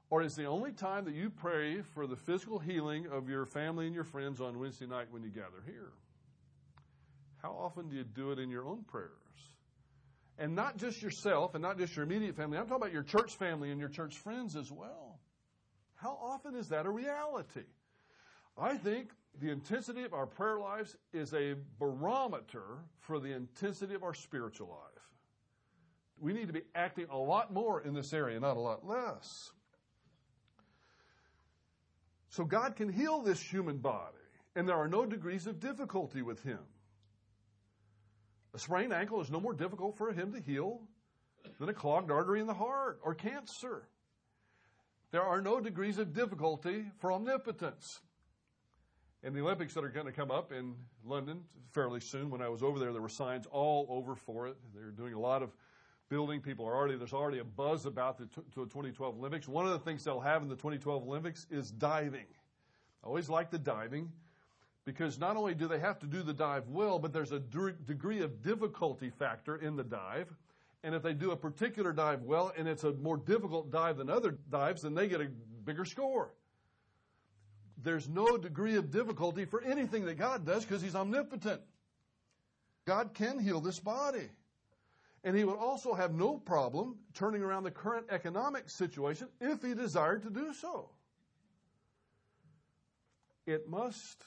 Or 0.10 0.22
is 0.22 0.36
the 0.36 0.46
only 0.46 0.72
time 0.72 1.06
that 1.06 1.16
you 1.16 1.30
pray 1.30 1.82
for 1.94 2.06
the 2.06 2.16
physical 2.16 2.60
healing 2.60 3.08
of 3.12 3.28
your 3.28 3.46
family 3.46 3.88
and 3.88 3.96
your 3.96 4.04
friends 4.04 4.40
on 4.40 4.60
Wednesday 4.60 4.86
night 4.86 5.08
when 5.10 5.24
you 5.24 5.30
gather 5.30 5.64
here? 5.66 5.94
How 7.42 7.52
often 7.52 7.90
do 7.90 7.96
you 7.96 8.04
do 8.04 8.32
it 8.32 8.40
in 8.40 8.50
your 8.50 8.66
own 8.66 8.84
prayers? 8.84 9.12
And 10.38 10.56
not 10.56 10.78
just 10.78 11.02
yourself 11.02 11.56
and 11.56 11.62
not 11.62 11.78
just 11.78 11.96
your 11.96 12.04
immediate 12.04 12.36
family. 12.36 12.58
I'm 12.58 12.66
talking 12.66 12.82
about 12.82 12.94
your 12.94 13.04
church 13.04 13.36
family 13.38 13.72
and 13.72 13.80
your 13.80 13.90
church 13.90 14.18
friends 14.18 14.56
as 14.56 14.72
well. 14.72 15.20
How 15.96 16.18
often 16.22 16.56
is 16.56 16.70
that 16.70 16.86
a 16.86 16.90
reality? 16.90 17.66
I 18.58 18.78
think 18.78 19.10
the 19.40 19.52
intensity 19.52 20.04
of 20.04 20.14
our 20.14 20.26
prayer 20.26 20.60
lives 20.60 20.96
is 21.14 21.34
a 21.34 21.56
barometer 21.80 22.80
for 23.00 23.20
the 23.20 23.34
intensity 23.34 23.94
of 23.94 24.04
our 24.04 24.14
spiritual 24.14 24.70
life. 24.70 25.04
We 26.20 26.34
need 26.34 26.48
to 26.48 26.54
be 26.54 26.64
acting 26.74 27.08
a 27.10 27.18
lot 27.18 27.52
more 27.52 27.82
in 27.82 27.94
this 27.94 28.14
area, 28.14 28.40
not 28.40 28.58
a 28.58 28.62
lot 28.62 28.86
less. 28.86 29.52
So 32.30 32.46
God 32.46 32.76
can 32.76 32.90
heal 32.90 33.22
this 33.22 33.42
human 33.42 33.78
body, 33.78 34.18
and 34.56 34.68
there 34.68 34.78
are 34.78 34.88
no 34.88 35.06
degrees 35.06 35.48
of 35.48 35.60
difficulty 35.60 36.22
with 36.22 36.42
Him. 36.44 36.60
A 38.54 38.60
sprained 38.60 38.94
ankle 38.94 39.22
is 39.22 39.30
no 39.30 39.40
more 39.40 39.54
difficult 39.54 39.98
for 39.98 40.14
Him 40.14 40.34
to 40.34 40.40
heal 40.40 40.82
than 41.60 41.70
a 41.70 41.74
clogged 41.74 42.12
artery 42.12 42.40
in 42.40 42.48
the 42.48 42.54
heart 42.54 43.00
or 43.04 43.14
cancer. 43.14 43.88
There 45.12 45.24
are 45.24 45.42
no 45.42 45.60
degrees 45.60 45.98
of 45.98 46.14
difficulty 46.14 46.86
for 47.00 47.12
omnipotence. 47.12 48.00
In 49.26 49.34
the 49.34 49.42
Olympics 49.42 49.74
that 49.74 49.84
are 49.84 49.90
going 49.90 50.06
to 50.06 50.12
come 50.12 50.30
up 50.30 50.52
in 50.52 50.76
London 51.04 51.42
fairly 51.72 52.00
soon, 52.00 52.30
when 52.30 52.44
I 52.44 52.48
was 52.48 52.62
over 52.62 52.78
there, 52.78 52.94
there 52.94 53.02
were 53.02 53.10
signs 53.10 53.48
all 53.48 53.88
over 53.90 54.16
for 54.16 54.46
it. 54.46 54.56
They're 54.72 54.92
doing 54.92 55.16
a 55.16 55.20
lot 55.20 55.42
of 55.42 55.50
building. 56.10 56.42
People 56.42 56.68
are 56.68 56.76
already, 56.76 56.96
there's 56.96 57.12
already 57.12 57.40
a 57.40 57.44
buzz 57.44 57.88
about 57.88 58.20
the 58.20 58.26
2012 58.54 59.18
Olympics. 59.18 59.48
One 59.48 59.66
of 59.66 59.72
the 59.72 59.80
things 59.80 60.04
they'll 60.04 60.20
have 60.20 60.44
in 60.44 60.48
the 60.48 60.56
2012 60.56 61.02
Olympics 61.02 61.48
is 61.50 61.72
diving. 61.72 62.28
I 63.04 63.08
always 63.08 63.28
like 63.28 63.50
the 63.50 63.58
diving 63.58 64.12
because 64.86 65.18
not 65.18 65.38
only 65.38 65.56
do 65.56 65.68
they 65.68 65.80
have 65.80 65.98
to 66.02 66.06
do 66.06 66.22
the 66.22 66.34
dive 66.34 66.70
well, 66.70 67.00
but 67.00 67.12
there's 67.12 67.32
a 67.32 67.40
degree 67.40 68.22
of 68.22 68.44
difficulty 68.44 69.10
factor 69.10 69.56
in 69.56 69.76
the 69.76 69.84
dive. 69.84 70.32
And 70.84 70.94
if 70.94 71.02
they 71.02 71.16
do 71.16 71.32
a 71.32 71.36
particular 71.36 71.94
dive 71.94 72.22
well 72.22 72.54
and 72.56 72.68
it's 72.68 72.84
a 72.84 72.94
more 72.94 73.18
difficult 73.18 73.72
dive 73.72 73.98
than 73.98 74.08
other 74.08 74.38
dives, 74.52 74.84
then 74.84 74.94
they 74.94 75.08
get 75.08 75.20
a 75.20 75.30
bigger 75.66 75.84
score. 75.84 76.30
There's 77.84 78.08
no 78.08 78.38
degree 78.38 78.76
of 78.76 78.92
difficulty 78.92 79.46
for 79.46 79.62
anything 79.62 80.06
that 80.06 80.18
God 80.18 80.46
does 80.46 80.66
because 80.66 80.82
He's 80.82 80.96
omnipotent. 80.96 81.62
God 82.86 83.14
can 83.14 83.40
heal 83.40 83.60
this 83.60 83.80
body. 83.80 84.30
And 85.24 85.36
He 85.36 85.44
would 85.44 85.58
also 85.58 85.94
have 85.94 86.14
no 86.14 86.38
problem 86.38 86.98
turning 87.14 87.42
around 87.42 87.64
the 87.64 87.72
current 87.72 88.08
economic 88.10 88.70
situation 88.70 89.28
if 89.42 89.62
He 89.62 89.74
desired 89.74 90.24
to 90.24 90.30
do 90.30 90.54
so. 90.54 90.90
It 93.46 93.70
must 93.70 94.24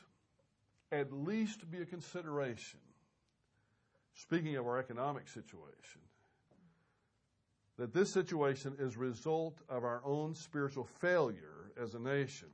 at 0.93 1.13
least 1.13 1.71
be 1.71 1.81
a 1.81 1.87
consideration. 1.87 2.81
Speaking 4.15 4.57
of 4.57 4.67
our 4.67 4.79
economic 4.79 5.29
situation, 5.29 6.01
that 7.79 7.95
this 7.95 8.13
situation 8.13 8.75
is 8.79 8.97
a 8.97 8.99
result 8.99 9.59
of 9.69 9.85
our 9.85 10.03
own 10.05 10.35
spiritual 10.35 10.85
failure 10.85 11.71
as 11.81 11.95
a 11.95 12.01
nation. 12.01 12.49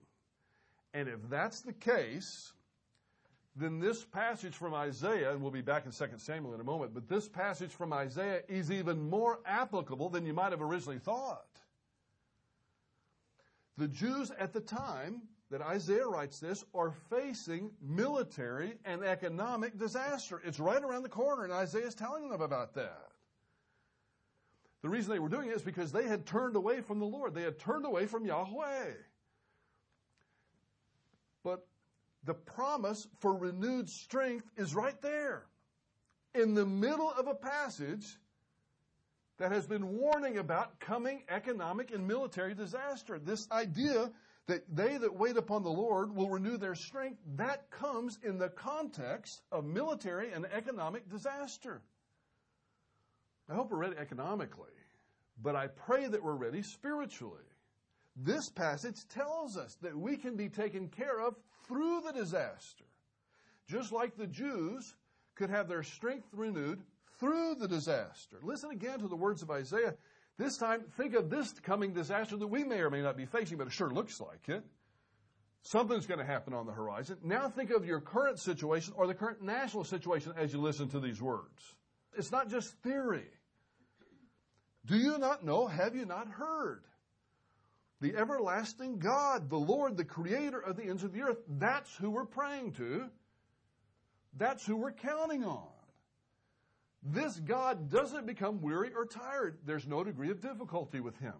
And 0.95 1.09
if 1.09 1.29
that's 1.29 1.61
the 1.61 1.73
case, 1.73 2.53
then 3.57 3.81
this 3.81 4.05
passage 4.05 4.55
from 4.55 4.75
Isaiah, 4.75 5.33
and 5.33 5.43
we'll 5.43 5.51
be 5.51 5.61
back 5.61 5.85
in 5.87 5.93
2 5.93 6.07
Samuel 6.19 6.55
in 6.55 6.61
a 6.61 6.65
moment, 6.65 6.95
but 6.95 7.09
this 7.09 7.29
passage 7.29 7.73
from 7.73 7.93
Isaiah 7.93 8.43
is 8.49 8.71
even 8.71 9.11
more 9.11 9.41
applicable 9.45 10.09
than 10.09 10.25
you 10.25 10.33
might 10.33 10.53
have 10.53 10.63
originally 10.63 11.01
thought. 11.01 11.45
The 13.77 13.89
Jews 13.89 14.31
at 14.39 14.53
the 14.53 14.61
time 14.61 15.23
that 15.51 15.61
Isaiah 15.61 16.07
writes 16.07 16.39
this 16.39 16.65
are 16.75 16.93
facing 17.11 17.71
military 17.83 18.75
and 18.85 19.03
economic 19.03 19.79
disaster. 19.79 20.41
It's 20.45 20.61
right 20.61 20.83
around 20.83 21.03
the 21.03 21.09
corner, 21.09 21.45
and 21.45 21.53
Isaiah 21.53 21.87
is 21.87 21.95
telling 21.95 22.29
them 22.29 22.41
about 22.41 22.75
that. 22.75 23.09
The 24.83 24.89
reason 24.89 25.13
they 25.13 25.19
were 25.19 25.29
doing 25.29 25.49
it 25.49 25.57
is 25.57 25.63
because 25.63 25.93
they 25.93 26.07
had 26.07 26.27
turned 26.27 26.57
away 26.57 26.83
from 26.83 26.99
the 26.99 27.07
Lord. 27.07 27.35
They 27.35 27.43
had 27.43 27.59
turned 27.59 27.87
away 27.87 28.07
from 28.07 28.27
Yahweh. 28.27 28.93
But 31.43 31.67
the 32.25 32.35
promise 32.35 33.07
for 33.21 33.37
renewed 33.37 33.89
strength 33.89 34.51
is 34.57 34.75
right 34.75 35.01
there. 35.03 35.47
in 36.35 36.55
the 36.55 36.67
middle 36.67 37.11
of 37.11 37.29
a 37.29 37.35
passage 37.35 38.19
that 39.39 39.53
has 39.53 39.67
been 39.67 39.99
warning 39.99 40.39
about 40.39 40.79
coming 40.81 41.23
economic 41.29 41.93
and 41.93 42.07
military 42.07 42.55
disaster. 42.55 43.19
This 43.19 43.49
idea 43.51 44.11
that 44.47 44.65
they 44.75 44.97
that 44.99 45.15
wait 45.17 45.37
upon 45.37 45.63
the 45.63 45.71
Lord 45.71 46.15
will 46.15 46.29
renew 46.29 46.59
their 46.59 46.75
strength, 46.75 47.19
that 47.37 47.71
comes 47.71 48.19
in 48.23 48.39
the 48.39 48.51
context 48.51 49.41
of 49.51 49.65
military 49.65 50.33
and 50.33 50.45
economic 50.47 51.09
disaster. 51.09 51.81
I 53.49 53.55
hope 53.55 53.71
we're 53.71 53.79
ready 53.79 53.97
economically, 53.97 54.73
but 55.43 55.57
I 55.57 55.69
pray 55.69 56.07
that 56.07 56.23
we're 56.23 56.35
ready 56.35 56.63
spiritually. 56.63 57.43
This 58.17 58.51
passage 58.51 59.09
tells 59.09 59.57
us 59.57 59.77
that 59.83 59.97
we 59.97 60.17
can 60.17 60.37
be 60.37 60.49
taken 60.49 60.89
care 60.89 61.21
of 61.21 61.35
through 61.67 62.03
the 62.07 62.13
disaster. 62.13 62.85
Just 63.69 63.93
like 63.93 64.17
the 64.17 64.27
Jews 64.27 64.95
could 65.35 65.51
have 65.51 65.69
their 65.69 65.83
strength 65.83 66.29
renewed 66.33 66.81
through 67.19 67.57
the 67.57 67.69
disaster. 67.69 68.39
Listen 68.43 68.71
again 68.71 68.99
to 69.01 69.09
the 69.09 69.17
words 69.17 69.43
of 69.43 69.51
Isaiah. 69.51 69.95
This 70.37 70.59
time, 70.59 70.83
think 70.97 71.15
of 71.15 71.31
this 71.31 71.53
coming 71.61 71.93
disaster 71.93 72.37
that 72.37 72.47
we 72.47 72.65
may 72.65 72.81
or 72.81 72.91
may 72.91 73.03
not 73.03 73.17
be 73.17 73.25
facing, 73.25 73.57
but 73.57 73.67
it 73.67 73.73
sure 73.73 73.91
looks 73.91 74.21
like 74.21 74.49
it. 74.49 74.65
Something's 75.63 76.07
going 76.07 76.19
to 76.19 76.27
happen 76.27 76.53
on 76.53 76.67
the 76.67 76.73
horizon. 76.73 77.17
Now 77.23 77.49
think 77.49 77.71
of 77.71 77.87
your 77.87 78.01
current 78.01 78.39
situation 78.39 78.93
or 78.97 79.07
the 79.07 79.15
current 79.15 79.43
national 79.43 79.85
situation 79.85 80.35
as 80.37 80.53
you 80.53 80.61
listen 80.61 80.89
to 80.89 81.01
these 81.01 81.23
words. 81.23 81.75
It's 82.19 82.31
not 82.31 82.51
just 82.51 82.75
theory. 82.83 83.29
Do 84.85 84.97
you 84.97 85.17
not 85.17 85.45
know? 85.45 85.67
Have 85.67 85.95
you 85.95 86.05
not 86.05 86.29
heard? 86.29 86.83
The 88.05 88.17
everlasting 88.17 88.99
God, 88.99 89.49
the 89.49 89.57
Lord, 89.57 89.97
the 89.97 90.05
creator 90.05 90.61
of 90.61 90.77
the 90.77 90.83
ends 90.83 91.05
of 91.05 91.15
the 91.15 91.23
earth, 91.23 91.39
that's 91.49 91.97
who 91.97 92.11
we're 92.11 92.27
praying 92.27 92.73
to. 92.73 93.07
That's 94.37 94.67
who 94.67 94.77
we're 94.77 94.93
counting 94.93 95.43
on. 95.43 95.71
This 97.03 97.35
God 97.41 97.91
doesn't 97.91 98.27
become 98.27 98.61
weary 98.61 98.91
or 98.95 99.07
tired. 99.07 99.57
There's 99.65 99.87
no 99.87 100.05
degree 100.05 100.31
of 100.31 100.43
difficulty 100.43 101.01
with 101.01 101.17
him. 101.17 101.33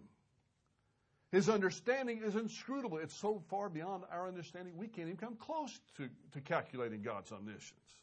His 1.31 1.49
understanding 1.49 2.23
is 2.25 2.35
inscrutable. 2.35 2.97
It's 2.97 3.13
so 3.13 3.43
far 3.51 3.69
beyond 3.69 4.05
our 4.11 4.27
understanding, 4.27 4.75
we 4.75 4.87
can't 4.87 5.07
even 5.07 5.17
come 5.17 5.35
close 5.35 5.79
to, 5.97 6.09
to 6.31 6.41
calculating 6.41 7.03
God's 7.03 7.31
omniscience. 7.31 7.99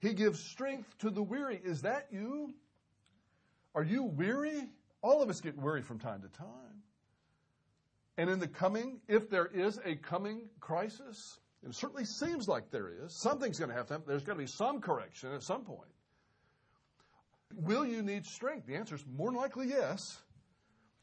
He 0.00 0.14
gives 0.14 0.40
strength 0.40 0.88
to 1.00 1.10
the 1.10 1.22
weary. 1.22 1.60
Is 1.62 1.82
that 1.82 2.06
you? 2.10 2.54
Are 3.74 3.84
you 3.84 4.04
weary? 4.04 4.70
All 5.02 5.22
of 5.22 5.28
us 5.28 5.42
get 5.42 5.58
weary 5.58 5.82
from 5.82 5.98
time 5.98 6.22
to 6.22 6.28
time. 6.28 6.64
And 8.16 8.30
in 8.30 8.38
the 8.38 8.48
coming, 8.48 9.00
if 9.08 9.28
there 9.28 9.46
is 9.46 9.80
a 9.84 9.96
coming 9.96 10.42
crisis, 10.60 11.40
and 11.62 11.72
it 11.72 11.76
certainly 11.76 12.04
seems 12.04 12.46
like 12.46 12.70
there 12.70 12.88
is, 12.88 13.20
something's 13.20 13.58
going 13.58 13.70
to 13.70 13.76
have 13.76 13.86
to 13.86 13.94
happen. 13.94 14.06
There's 14.06 14.22
going 14.22 14.38
to 14.38 14.44
be 14.44 14.50
some 14.50 14.80
correction 14.80 15.32
at 15.32 15.42
some 15.42 15.64
point. 15.64 15.90
Will 17.56 17.84
you 17.84 18.02
need 18.02 18.26
strength? 18.26 18.66
The 18.66 18.76
answer 18.76 18.94
is 18.94 19.04
more 19.16 19.30
than 19.30 19.40
likely 19.40 19.68
yes. 19.68 20.18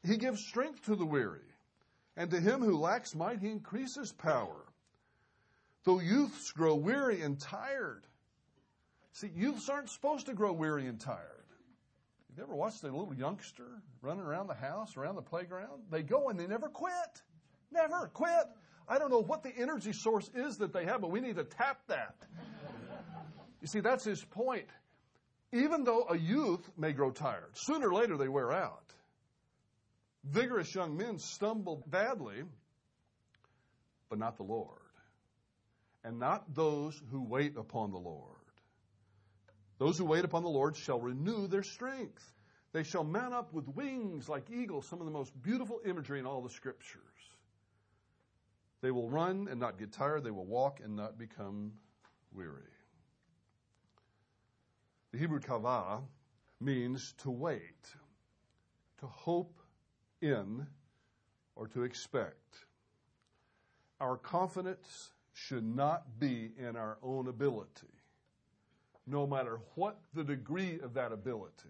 He 0.04 0.18
gives 0.18 0.46
strength 0.46 0.86
to 0.86 0.96
the 0.96 1.06
weary, 1.06 1.40
and 2.18 2.30
to 2.32 2.40
him 2.40 2.62
who 2.62 2.78
lacks 2.78 3.14
might, 3.14 3.40
he 3.40 3.50
increases 3.50 4.12
power. 4.12 4.66
Though 5.84 6.00
youths 6.00 6.52
grow 6.52 6.76
weary 6.76 7.22
and 7.22 7.40
tired. 7.40 8.06
See, 9.14 9.32
youths 9.36 9.70
aren't 9.70 9.90
supposed 9.90 10.28
to 10.28 10.34
grow 10.34 10.54
weary 10.54 10.88
and 10.88 11.00
tired. 11.00 11.41
Have 12.32 12.38
you 12.38 12.44
ever 12.44 12.56
watched 12.56 12.84
a 12.84 12.88
little 12.88 13.14
youngster 13.14 13.68
running 14.02 14.24
around 14.24 14.48
the 14.48 14.56
house, 14.56 14.98
around 14.98 15.16
the 15.16 15.22
playground? 15.22 15.84
They 15.92 16.02
go 16.02 16.30
and 16.30 16.40
they 16.40 16.48
never 16.48 16.70
quit. 16.70 17.22
Never 17.72 18.10
quit. 18.14 18.48
I 18.88 18.98
don't 18.98 19.12
know 19.12 19.22
what 19.22 19.44
the 19.44 19.56
energy 19.56 19.94
source 19.94 20.30
is 20.34 20.58
that 20.58 20.74
they 20.74 20.86
have, 20.86 21.02
but 21.02 21.12
we 21.12 21.20
need 21.20 21.36
to 21.36 21.44
tap 21.44 21.82
that. 21.88 22.16
you 23.62 23.68
see, 23.68 23.80
that's 23.80 24.04
his 24.04 24.24
point 24.24 24.68
even 25.54 25.84
though 25.84 26.06
a 26.10 26.18
youth 26.18 26.70
may 26.78 26.94
grow 26.94 27.12
tired, 27.12 27.52
sooner 27.54 27.90
or 27.90 27.94
later 27.94 28.18
they 28.18 28.30
wear 28.30 28.52
out. 28.52 28.94
Vigorous 30.24 30.74
young 30.74 30.96
men 30.96 31.18
stumble 31.18 31.84
badly, 31.88 32.44
but 34.10 34.20
not 34.20 34.38
the 34.38 34.44
Lord. 34.44 34.78
And 36.04 36.20
not 36.20 36.56
those 36.56 37.00
who 37.12 37.22
wait 37.22 37.58
upon 37.58 37.92
the 37.92 37.98
Lord. 37.98 38.31
Those 39.82 39.98
who 39.98 40.06
wait 40.06 40.26
upon 40.26 40.44
the 40.44 40.50
Lord 40.50 40.78
shall 40.78 41.00
renew 41.00 41.48
their 41.48 41.64
strength. 41.64 42.24
They 42.72 42.84
shall 42.84 43.04
mount 43.04 43.34
up 43.34 43.52
with 43.52 43.68
wings 43.68 44.30
like 44.30 44.52
eagles, 44.52 44.88
some 44.88 45.00
of 45.00 45.06
the 45.06 45.12
most 45.12 45.34
beautiful 45.42 45.82
imagery 45.84 46.20
in 46.20 46.28
all 46.28 46.44
the 46.44 46.52
scriptures. 46.52 47.02
They 48.82 48.92
will 48.92 49.10
run 49.10 49.48
and 49.50 49.60
not 49.60 49.80
get 49.80 49.92
tired. 49.92 50.24
They 50.24 50.30
will 50.30 50.46
walk 50.46 50.82
and 50.84 50.96
not 50.96 51.18
become 51.18 51.72
weary. 52.32 52.62
The 55.14 55.18
Hebrew 55.18 55.40
kavah 55.40 56.04
means 56.60 57.16
to 57.24 57.32
wait, 57.32 57.88
to 59.00 59.08
hope 59.08 59.58
in, 60.22 60.68
or 61.56 61.68
to 61.70 61.82
expect. 61.86 62.56
Our 64.00 64.18
confidence 64.18 65.10
should 65.34 65.66
not 65.66 66.20
be 66.20 66.52
in 66.56 66.76
our 66.76 67.00
own 67.02 67.28
ability, 67.28 67.88
no 69.12 69.28
matter 69.28 69.60
what 69.76 70.00
the 70.14 70.24
degree 70.24 70.80
of 70.80 70.94
that 70.94 71.12
ability. 71.12 71.70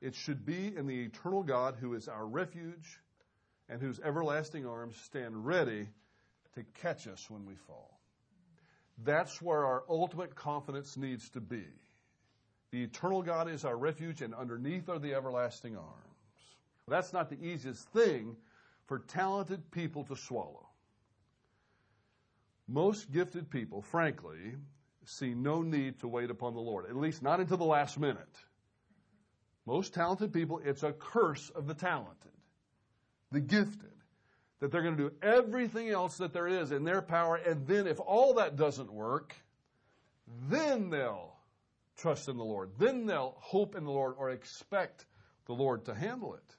It 0.00 0.14
should 0.14 0.46
be 0.46 0.74
in 0.74 0.86
the 0.86 1.02
eternal 1.02 1.42
God 1.42 1.76
who 1.78 1.94
is 1.94 2.08
our 2.08 2.24
refuge 2.26 3.00
and 3.68 3.82
whose 3.82 4.00
everlasting 4.00 4.66
arms 4.66 4.96
stand 5.04 5.44
ready 5.44 5.88
to 6.54 6.64
catch 6.80 7.06
us 7.06 7.28
when 7.28 7.44
we 7.44 7.54
fall. 7.66 8.00
That's 9.04 9.42
where 9.42 9.64
our 9.64 9.82
ultimate 9.88 10.34
confidence 10.34 10.96
needs 10.96 11.28
to 11.30 11.40
be. 11.40 11.64
The 12.70 12.84
eternal 12.84 13.22
God 13.22 13.50
is 13.50 13.64
our 13.64 13.76
refuge, 13.76 14.22
and 14.22 14.34
underneath 14.34 14.88
are 14.88 14.98
the 14.98 15.14
everlasting 15.14 15.76
arms. 15.76 15.96
That's 16.86 17.12
not 17.12 17.28
the 17.28 17.42
easiest 17.42 17.88
thing 17.88 18.36
for 18.86 19.00
talented 19.00 19.70
people 19.70 20.04
to 20.04 20.16
swallow. 20.16 20.68
Most 22.68 23.10
gifted 23.10 23.50
people, 23.50 23.82
frankly, 23.82 24.54
see 25.10 25.34
no 25.34 25.62
need 25.62 26.00
to 26.00 26.08
wait 26.08 26.30
upon 26.30 26.54
the 26.54 26.60
Lord, 26.60 26.86
at 26.86 26.96
least 26.96 27.22
not 27.22 27.40
until 27.40 27.56
the 27.56 27.64
last 27.64 27.98
minute. 27.98 28.36
Most 29.66 29.94
talented 29.94 30.32
people, 30.32 30.60
it's 30.64 30.82
a 30.82 30.92
curse 30.92 31.50
of 31.50 31.66
the 31.66 31.74
talented, 31.74 32.32
the 33.30 33.40
gifted, 33.40 33.90
that 34.60 34.70
they're 34.70 34.82
going 34.82 34.96
to 34.96 35.10
do 35.10 35.12
everything 35.22 35.88
else 35.88 36.18
that 36.18 36.32
there 36.32 36.46
is 36.46 36.70
in 36.70 36.84
their 36.84 37.02
power, 37.02 37.36
and 37.36 37.66
then 37.66 37.86
if 37.86 37.98
all 38.00 38.34
that 38.34 38.56
doesn't 38.56 38.92
work, 38.92 39.34
then 40.48 40.90
they'll 40.90 41.34
trust 41.96 42.28
in 42.28 42.36
the 42.36 42.44
Lord. 42.44 42.70
Then 42.78 43.06
they'll 43.06 43.36
hope 43.38 43.74
in 43.74 43.84
the 43.84 43.90
Lord 43.90 44.14
or 44.18 44.30
expect 44.30 45.06
the 45.46 45.52
Lord 45.52 45.86
to 45.86 45.94
handle 45.94 46.34
it. 46.34 46.56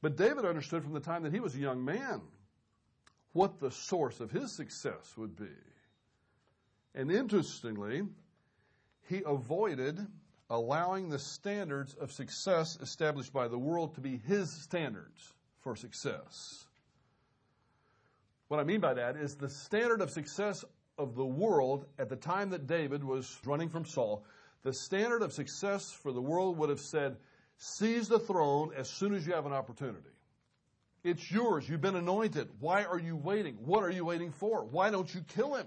But 0.00 0.16
David 0.16 0.44
understood 0.44 0.84
from 0.84 0.92
the 0.92 1.00
time 1.00 1.24
that 1.24 1.32
he 1.32 1.40
was 1.40 1.54
a 1.54 1.58
young 1.58 1.84
man 1.84 2.20
what 3.32 3.58
the 3.58 3.70
source 3.70 4.20
of 4.20 4.30
his 4.30 4.52
success 4.52 5.16
would 5.16 5.36
be. 5.36 5.46
And 6.98 7.12
interestingly, 7.12 8.02
he 9.08 9.22
avoided 9.24 10.04
allowing 10.50 11.08
the 11.08 11.20
standards 11.20 11.94
of 11.94 12.10
success 12.10 12.76
established 12.82 13.32
by 13.32 13.46
the 13.46 13.56
world 13.56 13.94
to 13.94 14.00
be 14.00 14.20
his 14.26 14.50
standards 14.50 15.32
for 15.60 15.76
success. 15.76 16.66
What 18.48 18.58
I 18.58 18.64
mean 18.64 18.80
by 18.80 18.94
that 18.94 19.14
is 19.16 19.36
the 19.36 19.48
standard 19.48 20.00
of 20.00 20.10
success 20.10 20.64
of 20.98 21.14
the 21.14 21.24
world 21.24 21.86
at 22.00 22.08
the 22.08 22.16
time 22.16 22.50
that 22.50 22.66
David 22.66 23.04
was 23.04 23.38
running 23.44 23.68
from 23.68 23.84
Saul, 23.84 24.24
the 24.64 24.72
standard 24.72 25.22
of 25.22 25.32
success 25.32 25.92
for 25.92 26.10
the 26.10 26.20
world 26.20 26.58
would 26.58 26.68
have 26.68 26.80
said, 26.80 27.16
seize 27.58 28.08
the 28.08 28.18
throne 28.18 28.72
as 28.76 28.90
soon 28.90 29.14
as 29.14 29.24
you 29.24 29.34
have 29.34 29.46
an 29.46 29.52
opportunity. 29.52 30.10
It's 31.04 31.30
yours. 31.30 31.68
You've 31.68 31.80
been 31.80 31.94
anointed. 31.94 32.48
Why 32.58 32.82
are 32.82 32.98
you 32.98 33.14
waiting? 33.14 33.54
What 33.64 33.84
are 33.84 33.90
you 33.90 34.04
waiting 34.04 34.32
for? 34.32 34.64
Why 34.64 34.90
don't 34.90 35.14
you 35.14 35.20
kill 35.20 35.54
him? 35.54 35.66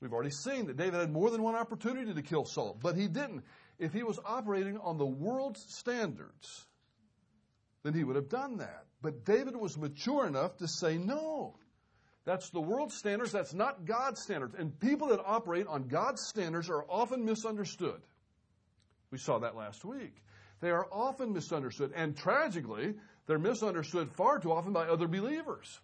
We've 0.00 0.12
already 0.12 0.30
seen 0.30 0.66
that 0.66 0.76
David 0.76 1.00
had 1.00 1.10
more 1.10 1.30
than 1.30 1.42
one 1.42 1.56
opportunity 1.56 2.14
to 2.14 2.22
kill 2.22 2.44
Saul, 2.44 2.78
but 2.80 2.96
he 2.96 3.08
didn't. 3.08 3.44
If 3.78 3.92
he 3.92 4.02
was 4.02 4.18
operating 4.24 4.78
on 4.78 4.96
the 4.96 5.06
world's 5.06 5.64
standards, 5.68 6.66
then 7.82 7.94
he 7.94 8.04
would 8.04 8.16
have 8.16 8.28
done 8.28 8.58
that. 8.58 8.84
But 9.02 9.24
David 9.24 9.56
was 9.56 9.76
mature 9.76 10.26
enough 10.26 10.56
to 10.58 10.68
say 10.68 10.98
no. 10.98 11.56
That's 12.24 12.50
the 12.50 12.60
world's 12.60 12.96
standards. 12.96 13.32
That's 13.32 13.54
not 13.54 13.86
God's 13.86 14.22
standards. 14.22 14.54
And 14.56 14.78
people 14.78 15.08
that 15.08 15.20
operate 15.24 15.66
on 15.66 15.88
God's 15.88 16.22
standards 16.28 16.68
are 16.68 16.84
often 16.88 17.24
misunderstood. 17.24 18.00
We 19.10 19.18
saw 19.18 19.38
that 19.38 19.56
last 19.56 19.84
week. 19.84 20.14
They 20.60 20.70
are 20.70 20.86
often 20.92 21.32
misunderstood. 21.32 21.92
And 21.96 22.16
tragically, 22.16 22.94
they're 23.26 23.38
misunderstood 23.38 24.10
far 24.12 24.38
too 24.40 24.52
often 24.52 24.72
by 24.72 24.86
other 24.86 25.08
believers. 25.08 25.80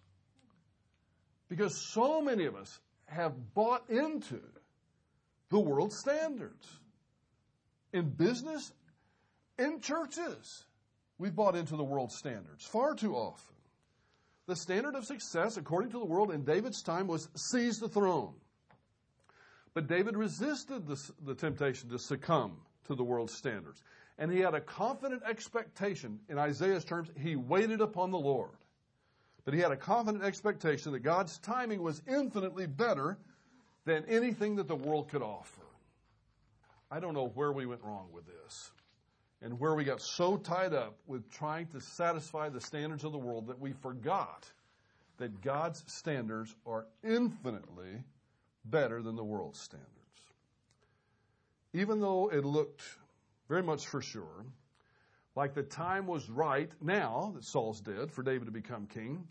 Because 1.49 1.75
so 1.93 2.21
many 2.21 2.45
of 2.45 2.55
us 2.55 2.79
have 3.07 3.53
bought 3.53 3.89
into 3.89 4.41
the 5.49 5.59
world 5.59 5.93
standards. 5.93 6.67
In 7.93 8.09
business, 8.09 8.73
in 9.57 9.79
churches, 9.79 10.65
we've 11.17 11.35
bought 11.35 11.55
into 11.55 11.75
the 11.75 11.83
world 11.83 12.11
standards 12.11 12.65
far 12.65 12.95
too 12.95 13.15
often. 13.15 13.55
The 14.47 14.55
standard 14.55 14.95
of 14.95 15.05
success, 15.05 15.57
according 15.57 15.91
to 15.91 15.99
the 15.99 16.05
world 16.05 16.31
in 16.31 16.43
David's 16.43 16.83
time, 16.83 17.07
was 17.07 17.29
seize 17.35 17.79
the 17.79 17.89
throne. 17.89 18.33
But 19.73 19.87
David 19.87 20.15
resisted 20.15 20.87
the, 20.87 21.11
the 21.25 21.35
temptation 21.35 21.89
to 21.89 21.99
succumb 21.99 22.57
to 22.87 22.95
the 22.95 23.03
world's 23.03 23.33
standards. 23.33 23.81
And 24.17 24.31
he 24.31 24.39
had 24.39 24.53
a 24.53 24.61
confident 24.61 25.23
expectation. 25.27 26.19
In 26.29 26.37
Isaiah's 26.37 26.85
terms, 26.85 27.09
he 27.17 27.35
waited 27.35 27.81
upon 27.81 28.11
the 28.11 28.19
Lord. 28.19 28.51
But 29.45 29.53
he 29.53 29.59
had 29.59 29.71
a 29.71 29.77
confident 29.77 30.23
expectation 30.23 30.91
that 30.91 30.99
God's 30.99 31.37
timing 31.37 31.81
was 31.81 32.01
infinitely 32.07 32.65
better 32.65 33.17
than 33.85 34.03
anything 34.05 34.55
that 34.55 34.67
the 34.67 34.75
world 34.75 35.09
could 35.09 35.21
offer. 35.21 35.61
I 36.89 36.99
don't 36.99 37.13
know 37.13 37.27
where 37.35 37.51
we 37.51 37.67
went 37.67 37.83
wrong 37.83 38.09
with 38.11 38.25
this 38.25 38.71
and 39.41 39.59
where 39.59 39.75
we 39.75 39.83
got 39.83 40.01
so 40.01 40.37
tied 40.37 40.73
up 40.73 40.97
with 41.05 41.29
trying 41.31 41.67
to 41.67 41.79
satisfy 41.79 42.49
the 42.49 42.61
standards 42.61 43.03
of 43.03 43.11
the 43.11 43.17
world 43.19 43.47
that 43.47 43.59
we 43.59 43.73
forgot 43.73 44.51
that 45.17 45.41
God's 45.41 45.83
standards 45.87 46.55
are 46.65 46.87
infinitely 47.03 48.03
better 48.65 49.03
than 49.03 49.15
the 49.15 49.23
world's 49.23 49.59
standards. 49.59 49.91
Even 51.73 51.99
though 51.99 52.29
it 52.31 52.43
looked 52.43 52.81
very 53.47 53.61
much 53.61 53.85
for 53.85 54.01
sure 54.01 54.45
like 55.35 55.53
the 55.53 55.63
time 55.63 56.07
was 56.07 56.29
right 56.29 56.71
now 56.81 57.33
that 57.35 57.43
Saul's 57.43 57.81
dead 57.81 58.11
for 58.11 58.23
David 58.23 58.45
to 58.45 58.51
become 58.51 58.87
king, 58.87 59.27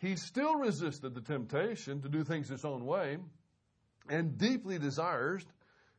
he 0.00 0.16
still 0.16 0.56
resisted 0.56 1.14
the 1.14 1.20
temptation 1.20 2.00
to 2.02 2.08
do 2.08 2.24
things 2.24 2.48
his 2.48 2.64
own 2.64 2.86
way 2.86 3.18
and 4.08 4.38
deeply 4.38 4.78
desires 4.78 5.44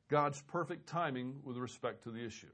God's 0.10 0.42
perfect 0.42 0.88
timing 0.88 1.36
with 1.44 1.58
respect 1.58 2.04
to 2.04 2.12
the 2.12 2.26
issue. 2.26 2.48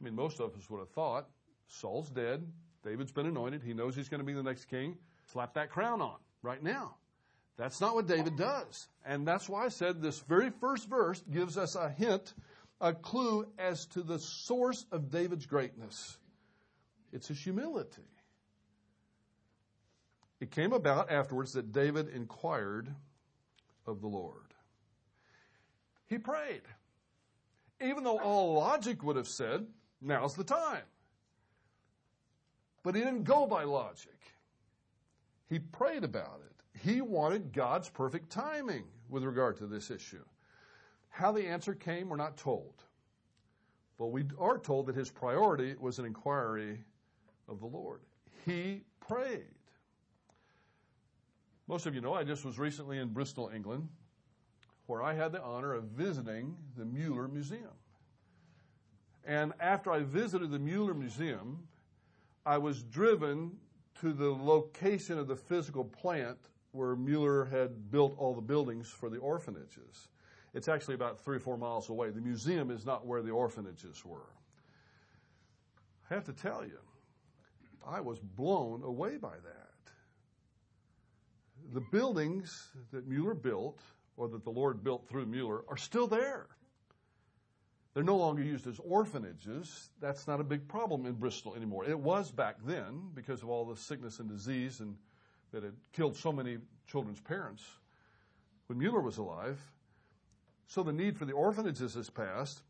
I 0.00 0.04
mean, 0.04 0.14
most 0.14 0.40
of 0.40 0.56
us 0.56 0.68
would 0.70 0.80
have 0.80 0.90
thought 0.90 1.28
Saul's 1.68 2.08
dead, 2.08 2.44
David's 2.82 3.12
been 3.12 3.26
anointed, 3.26 3.62
he 3.62 3.74
knows 3.74 3.94
he's 3.94 4.08
going 4.08 4.20
to 4.20 4.26
be 4.26 4.32
the 4.32 4.42
next 4.42 4.64
king, 4.64 4.96
slap 5.26 5.54
that 5.54 5.70
crown 5.70 6.00
on 6.00 6.16
right 6.42 6.62
now. 6.62 6.96
That's 7.58 7.80
not 7.80 7.94
what 7.94 8.06
David 8.06 8.36
does. 8.36 8.88
And 9.04 9.28
that's 9.28 9.48
why 9.48 9.66
I 9.66 9.68
said 9.68 10.00
this 10.00 10.20
very 10.20 10.50
first 10.60 10.88
verse 10.88 11.22
gives 11.30 11.58
us 11.58 11.76
a 11.76 11.90
hint, 11.90 12.32
a 12.80 12.94
clue 12.94 13.46
as 13.58 13.84
to 13.88 14.02
the 14.02 14.18
source 14.18 14.86
of 14.90 15.10
David's 15.10 15.44
greatness. 15.44 16.16
It's 17.12 17.28
his 17.28 17.38
humility. 17.38 18.02
It 20.40 20.50
came 20.50 20.72
about 20.72 21.10
afterwards 21.10 21.52
that 21.52 21.72
David 21.72 22.08
inquired 22.08 22.94
of 23.86 24.00
the 24.00 24.08
Lord. 24.08 24.54
He 26.06 26.18
prayed. 26.18 26.62
Even 27.80 28.04
though 28.04 28.18
all 28.18 28.54
logic 28.54 29.02
would 29.02 29.16
have 29.16 29.28
said, 29.28 29.66
now's 30.00 30.34
the 30.34 30.44
time. 30.44 30.82
But 32.82 32.94
he 32.94 33.02
didn't 33.02 33.24
go 33.24 33.46
by 33.46 33.64
logic. 33.64 34.18
He 35.48 35.58
prayed 35.58 36.04
about 36.04 36.40
it. 36.46 36.78
He 36.80 37.00
wanted 37.00 37.52
God's 37.52 37.90
perfect 37.90 38.30
timing 38.30 38.84
with 39.08 39.24
regard 39.24 39.58
to 39.58 39.66
this 39.66 39.90
issue. 39.90 40.24
How 41.10 41.32
the 41.32 41.46
answer 41.46 41.74
came, 41.74 42.08
we're 42.08 42.16
not 42.16 42.36
told. 42.36 42.74
But 43.98 44.06
we 44.06 44.24
are 44.38 44.56
told 44.56 44.86
that 44.86 44.96
his 44.96 45.10
priority 45.10 45.74
was 45.78 45.98
an 45.98 46.06
inquiry 46.06 46.78
of 47.48 47.60
the 47.60 47.66
Lord. 47.66 48.00
He 48.46 48.82
prayed. 49.06 49.59
Most 51.70 51.86
of 51.86 51.94
you 51.94 52.00
know 52.00 52.14
I 52.14 52.24
just 52.24 52.44
was 52.44 52.58
recently 52.58 52.98
in 52.98 53.10
Bristol, 53.10 53.48
England, 53.54 53.88
where 54.86 55.04
I 55.04 55.14
had 55.14 55.30
the 55.30 55.40
honor 55.40 55.72
of 55.72 55.84
visiting 55.84 56.56
the 56.76 56.84
Mueller 56.84 57.28
Museum. 57.28 57.78
And 59.24 59.52
after 59.60 59.92
I 59.92 60.00
visited 60.00 60.50
the 60.50 60.58
Mueller 60.58 60.94
Museum, 60.94 61.60
I 62.44 62.58
was 62.58 62.82
driven 62.82 63.52
to 64.00 64.12
the 64.12 64.30
location 64.30 65.16
of 65.16 65.28
the 65.28 65.36
physical 65.36 65.84
plant 65.84 66.38
where 66.72 66.96
Mueller 66.96 67.44
had 67.44 67.92
built 67.92 68.18
all 68.18 68.34
the 68.34 68.40
buildings 68.40 68.88
for 68.88 69.08
the 69.08 69.18
orphanages. 69.18 70.08
It's 70.54 70.66
actually 70.66 70.96
about 70.96 71.20
three 71.20 71.36
or 71.36 71.40
four 71.40 71.56
miles 71.56 71.88
away. 71.88 72.10
The 72.10 72.20
museum 72.20 72.72
is 72.72 72.84
not 72.84 73.06
where 73.06 73.22
the 73.22 73.30
orphanages 73.30 74.04
were. 74.04 74.32
I 76.10 76.14
have 76.14 76.24
to 76.24 76.32
tell 76.32 76.64
you, 76.64 76.80
I 77.86 78.00
was 78.00 78.18
blown 78.18 78.82
away 78.82 79.18
by 79.18 79.36
that. 79.44 79.69
The 81.72 81.80
buildings 81.80 82.70
that 82.92 83.06
Mueller 83.06 83.34
built, 83.34 83.80
or 84.16 84.28
that 84.28 84.44
the 84.44 84.50
Lord 84.50 84.82
built 84.82 85.08
through 85.08 85.26
Mueller, 85.26 85.62
are 85.68 85.76
still 85.76 86.06
there. 86.06 86.46
They're 87.94 88.04
no 88.04 88.16
longer 88.16 88.42
used 88.42 88.66
as 88.66 88.78
orphanages. 88.78 89.90
That's 90.00 90.28
not 90.28 90.40
a 90.40 90.44
big 90.44 90.68
problem 90.68 91.06
in 91.06 91.14
Bristol 91.14 91.54
anymore. 91.56 91.84
It 91.84 91.98
was 91.98 92.30
back 92.30 92.56
then 92.64 93.10
because 93.14 93.42
of 93.42 93.48
all 93.48 93.64
the 93.64 93.76
sickness 93.76 94.20
and 94.20 94.28
disease 94.28 94.80
and 94.80 94.96
that 95.52 95.64
had 95.64 95.74
killed 95.92 96.16
so 96.16 96.32
many 96.32 96.58
children's 96.86 97.20
parents 97.20 97.64
when 98.68 98.78
Mueller 98.78 99.00
was 99.00 99.18
alive. 99.18 99.58
So 100.68 100.84
the 100.84 100.92
need 100.92 101.18
for 101.18 101.24
the 101.24 101.32
orphanages 101.32 101.94
has 101.94 102.08
passed, 102.08 102.62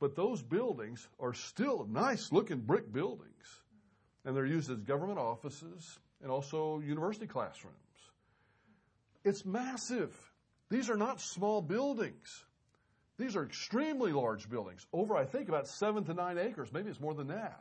but 0.00 0.16
those 0.16 0.42
buildings 0.42 1.06
are 1.20 1.32
still 1.32 1.86
nice 1.88 2.32
looking 2.32 2.60
brick 2.60 2.92
buildings. 2.92 3.62
And 4.24 4.36
they're 4.36 4.44
used 4.44 4.70
as 4.70 4.80
government 4.80 5.20
offices 5.20 6.00
and 6.20 6.32
also 6.32 6.80
university 6.80 7.28
classrooms. 7.28 7.76
It's 9.26 9.44
massive. 9.44 10.14
These 10.70 10.88
are 10.88 10.96
not 10.96 11.20
small 11.20 11.60
buildings. 11.60 12.44
These 13.18 13.34
are 13.34 13.44
extremely 13.44 14.12
large 14.12 14.48
buildings, 14.48 14.86
over, 14.92 15.16
I 15.16 15.24
think, 15.24 15.48
about 15.48 15.66
seven 15.66 16.04
to 16.04 16.14
nine 16.14 16.38
acres. 16.38 16.72
Maybe 16.72 16.90
it's 16.90 17.00
more 17.00 17.12
than 17.14 17.26
that. 17.28 17.60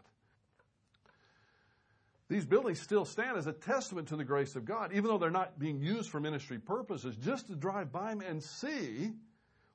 These 2.28 2.45
buildings 2.45 2.82
still 2.82 3.04
stand 3.04 3.38
as 3.38 3.47
a 3.47 3.51
testament 3.51 4.10
to 4.10 4.15
the 4.15 4.23
grace 4.23 4.56
of 4.56 4.65
God, 4.65 4.91
even 4.93 5.06
though 5.06 5.17
they're 5.17 5.32
not 5.32 5.58
being 5.58 5.82
used 5.82 6.12
for 6.12 6.19
ministry 6.19 6.60
purposes, 6.60 7.15
just 7.15 7.47
to 7.47 7.56
drive 7.56 7.91
by 7.91 8.10
them 8.10 8.21
and 8.21 8.43
see 8.43 9.13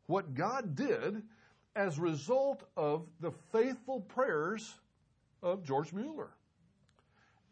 what 0.07 0.35
God 0.35 0.76
did 0.76 1.22
as 1.74 1.98
a 1.98 2.03
result 2.03 2.62
of 2.76 3.05
the 3.18 3.33
faithful 3.53 4.00
prayers 4.00 4.72
of 5.42 5.64
George 5.64 5.92
Mueller. 5.92 6.31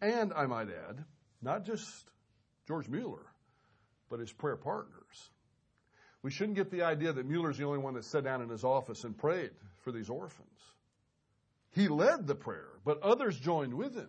And 0.01 0.33
I 0.33 0.46
might 0.46 0.68
add, 0.68 1.05
not 1.42 1.64
just 1.64 1.88
George 2.68 2.88
Mueller, 2.88 3.27
but 4.09 4.21
his 4.21 4.33
prayer 4.33 4.57
partners. 4.57 5.31
We 6.23 6.31
shouldn't 6.31 6.57
get 6.57 6.71
the 6.71 6.83
idea 6.83 7.12
that 7.12 7.27
Mueller's 7.27 7.59
the 7.59 7.64
only 7.64 7.79
one 7.79 7.94
that 7.94 8.05
sat 8.05 8.25
down 8.25 8.42
in 8.42 8.49
his 8.49 8.64
office 8.64 9.05
and 9.05 9.16
prayed 9.16 9.51
for 9.83 9.92
these 9.92 10.11
orphans. 10.11 10.49
He 11.71 11.88
led 11.88 12.27
the 12.27 12.35
prayer, 12.35 12.68
but 12.85 13.03
others 13.03 13.38
joined 13.38 13.75
with 13.75 13.94
him. 13.94 14.09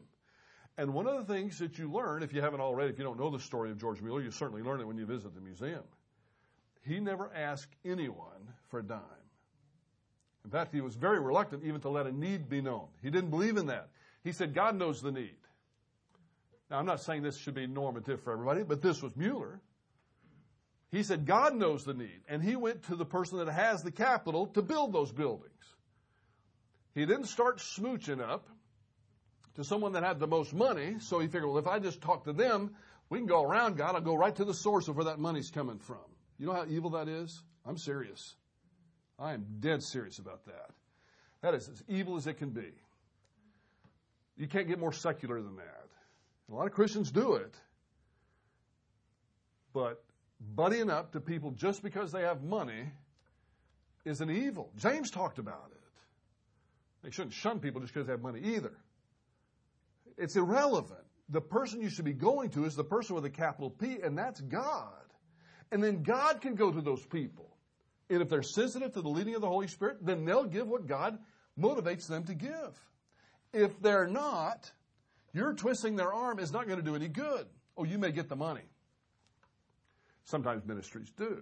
And 0.78 0.94
one 0.94 1.08
of 1.08 1.28
the 1.28 1.34
things 1.34 1.60
that 1.60 1.78
you 1.78 1.92
learn, 1.92 2.24
if 2.24 2.34
you 2.34 2.42
haven't 2.42 2.62
already, 2.62 2.92
if 2.92 2.98
you 2.98 3.04
don't 3.04 3.20
know 3.20 3.30
the 3.30 3.40
story 3.40 3.70
of 3.70 3.78
George 3.78 4.02
Mueller, 4.02 4.22
you 4.22 4.32
certainly 4.32 4.64
learn 4.64 4.80
it 4.80 4.88
when 4.88 4.98
you 4.98 5.06
visit 5.06 5.36
the 5.36 5.42
museum. 5.42 5.84
He 6.84 7.00
never 7.00 7.30
asked 7.36 7.76
anyone 7.84 8.54
for 8.70 8.80
a 8.80 8.84
dime. 8.84 9.02
In 10.46 10.52
fact, 10.52 10.74
he 10.74 10.82
was 10.82 10.96
very 10.96 11.20
reluctant 11.20 11.64
even 11.66 11.82
to 11.82 11.90
let 11.90 12.08
a 12.08 12.12
need 12.12 12.50
be 12.50 12.62
known. 12.62 12.88
He 13.04 13.10
didn't 13.10 13.30
believe 13.30 13.58
in 13.58 13.68
that. 13.68 13.90
He 14.24 14.32
said, 14.32 14.54
God 14.54 14.78
knows 14.78 15.02
the 15.02 15.12
need. 15.12 15.36
Now, 16.72 16.80
I'm 16.80 16.86
not 16.86 17.02
saying 17.02 17.24
this 17.24 17.38
should 17.38 17.56
be 17.56 17.68
normative 17.68 18.22
for 18.22 18.32
everybody, 18.32 18.64
but 18.64 18.82
this 18.82 19.02
was 19.02 19.16
Mueller. 19.16 19.60
He 20.92 21.04
said 21.04 21.26
God 21.26 21.56
knows 21.56 21.86
the 21.86 21.94
need, 21.94 22.22
and 22.28 22.42
he 22.42 22.56
went 22.56 22.84
to 22.84 22.96
the 22.96 23.06
person 23.06 23.38
that 23.38 23.52
has 23.52 23.84
the 23.84 23.92
capital 23.92 24.48
to 24.48 24.62
build 24.62 24.92
those 24.92 25.12
buildings. 25.12 25.54
He 26.96 27.06
didn't 27.06 27.26
start 27.28 27.60
smooching 27.60 28.22
up 28.22 28.48
to 29.56 29.64
someone 29.64 29.94
that 29.94 30.04
had 30.04 30.20
the 30.20 30.28
most 30.28 30.54
money, 30.54 30.96
so 31.00 31.20
he 31.20 31.28
figured, 31.28 31.46
well, 31.46 31.60
if 31.60 31.68
I 31.68 31.80
just 31.80 32.02
talk 32.02 32.24
to 32.26 32.34
them, 32.34 32.76
we 33.10 33.20
can 33.20 33.28
go 33.28 33.44
around 33.44 33.78
God. 33.78 33.96
I'll 33.96 34.02
go 34.02 34.16
right 34.16 34.36
to 34.36 34.46
the 34.46 34.54
source 34.54 34.88
of 34.88 34.96
where 34.96 35.06
that 35.06 35.20
money's 35.20 35.52
coming 35.52 35.80
from. 35.80 35.98
You 36.40 36.48
know 36.48 36.54
how 36.54 36.66
evil 36.68 36.92
that 36.92 37.08
is? 37.08 37.44
I'm 37.66 37.78
serious. 37.78 38.36
I 39.20 39.34
am 39.34 39.46
dead 39.60 39.84
serious 39.84 40.18
about 40.18 40.46
that. 40.46 40.72
That 41.42 41.54
is 41.54 41.70
as 41.70 41.84
evil 41.88 42.16
as 42.16 42.26
it 42.26 42.38
can 42.38 42.50
be. 42.50 42.72
You 44.38 44.48
can't 44.48 44.68
get 44.68 44.80
more 44.80 44.94
secular 44.94 45.42
than 45.42 45.58
that. 45.58 45.88
A 46.50 46.56
lot 46.56 46.66
of 46.66 46.74
Christians 46.74 47.12
do 47.12 47.36
it. 47.36 47.54
But 49.74 50.04
buddying 50.56 50.90
up 50.90 51.12
to 51.14 51.20
people 51.20 51.52
just 51.52 51.84
because 51.84 52.12
they 52.12 52.22
have 52.22 52.44
money 52.44 52.92
is 54.06 54.22
an 54.22 54.30
evil. 54.30 54.72
James 54.78 55.12
talked 55.12 55.40
about 55.40 55.72
it. 55.72 55.78
They 57.04 57.12
shouldn't 57.12 57.34
shun 57.34 57.60
people 57.60 57.82
just 57.82 57.94
because 57.94 58.08
they 58.08 58.14
have 58.14 58.22
money 58.22 58.42
either. 58.56 58.74
It's 60.18 60.36
irrelevant. 60.36 61.00
The 61.30 61.42
person 61.42 61.82
you 61.82 61.90
should 61.90 62.06
be 62.06 62.14
going 62.14 62.50
to 62.52 62.66
is 62.66 62.76
the 62.76 62.84
person 62.84 63.16
with 63.16 63.26
a 63.26 63.30
capital 63.30 63.70
P, 63.70 64.00
and 64.04 64.18
that's 64.18 64.42
God. 64.42 64.94
And 65.72 65.84
then 65.84 66.04
God 66.04 66.42
can 66.42 66.56
go 66.56 66.72
to 66.72 66.82
those 66.82 67.06
people. 67.06 67.56
And 68.10 68.22
if 68.22 68.30
they're 68.30 68.42
sensitive 68.42 68.94
to 68.94 69.02
the 69.02 69.10
leading 69.10 69.36
of 69.36 69.42
the 69.42 69.48
Holy 69.48 69.68
Spirit, 69.68 69.98
then 70.02 70.26
they'll 70.26 70.46
give 70.46 70.68
what 70.68 70.88
God 70.88 71.20
motivates 71.58 72.08
them 72.08 72.24
to 72.26 72.34
give. 72.34 72.80
If 73.54 73.80
they're 73.82 74.08
not, 74.08 74.72
your 75.34 75.54
twisting 75.54 75.96
their 75.96 76.12
arm 76.12 76.40
is 76.40 76.52
not 76.52 76.66
going 76.66 76.80
to 76.80 76.86
do 76.86 76.96
any 76.96 77.08
good. 77.08 77.46
Oh, 77.78 77.84
you 77.84 78.00
may 78.00 78.12
get 78.12 78.30
the 78.30 78.36
money. 78.36 78.64
Sometimes 80.30 80.64
ministries 80.64 81.12
do. 81.18 81.42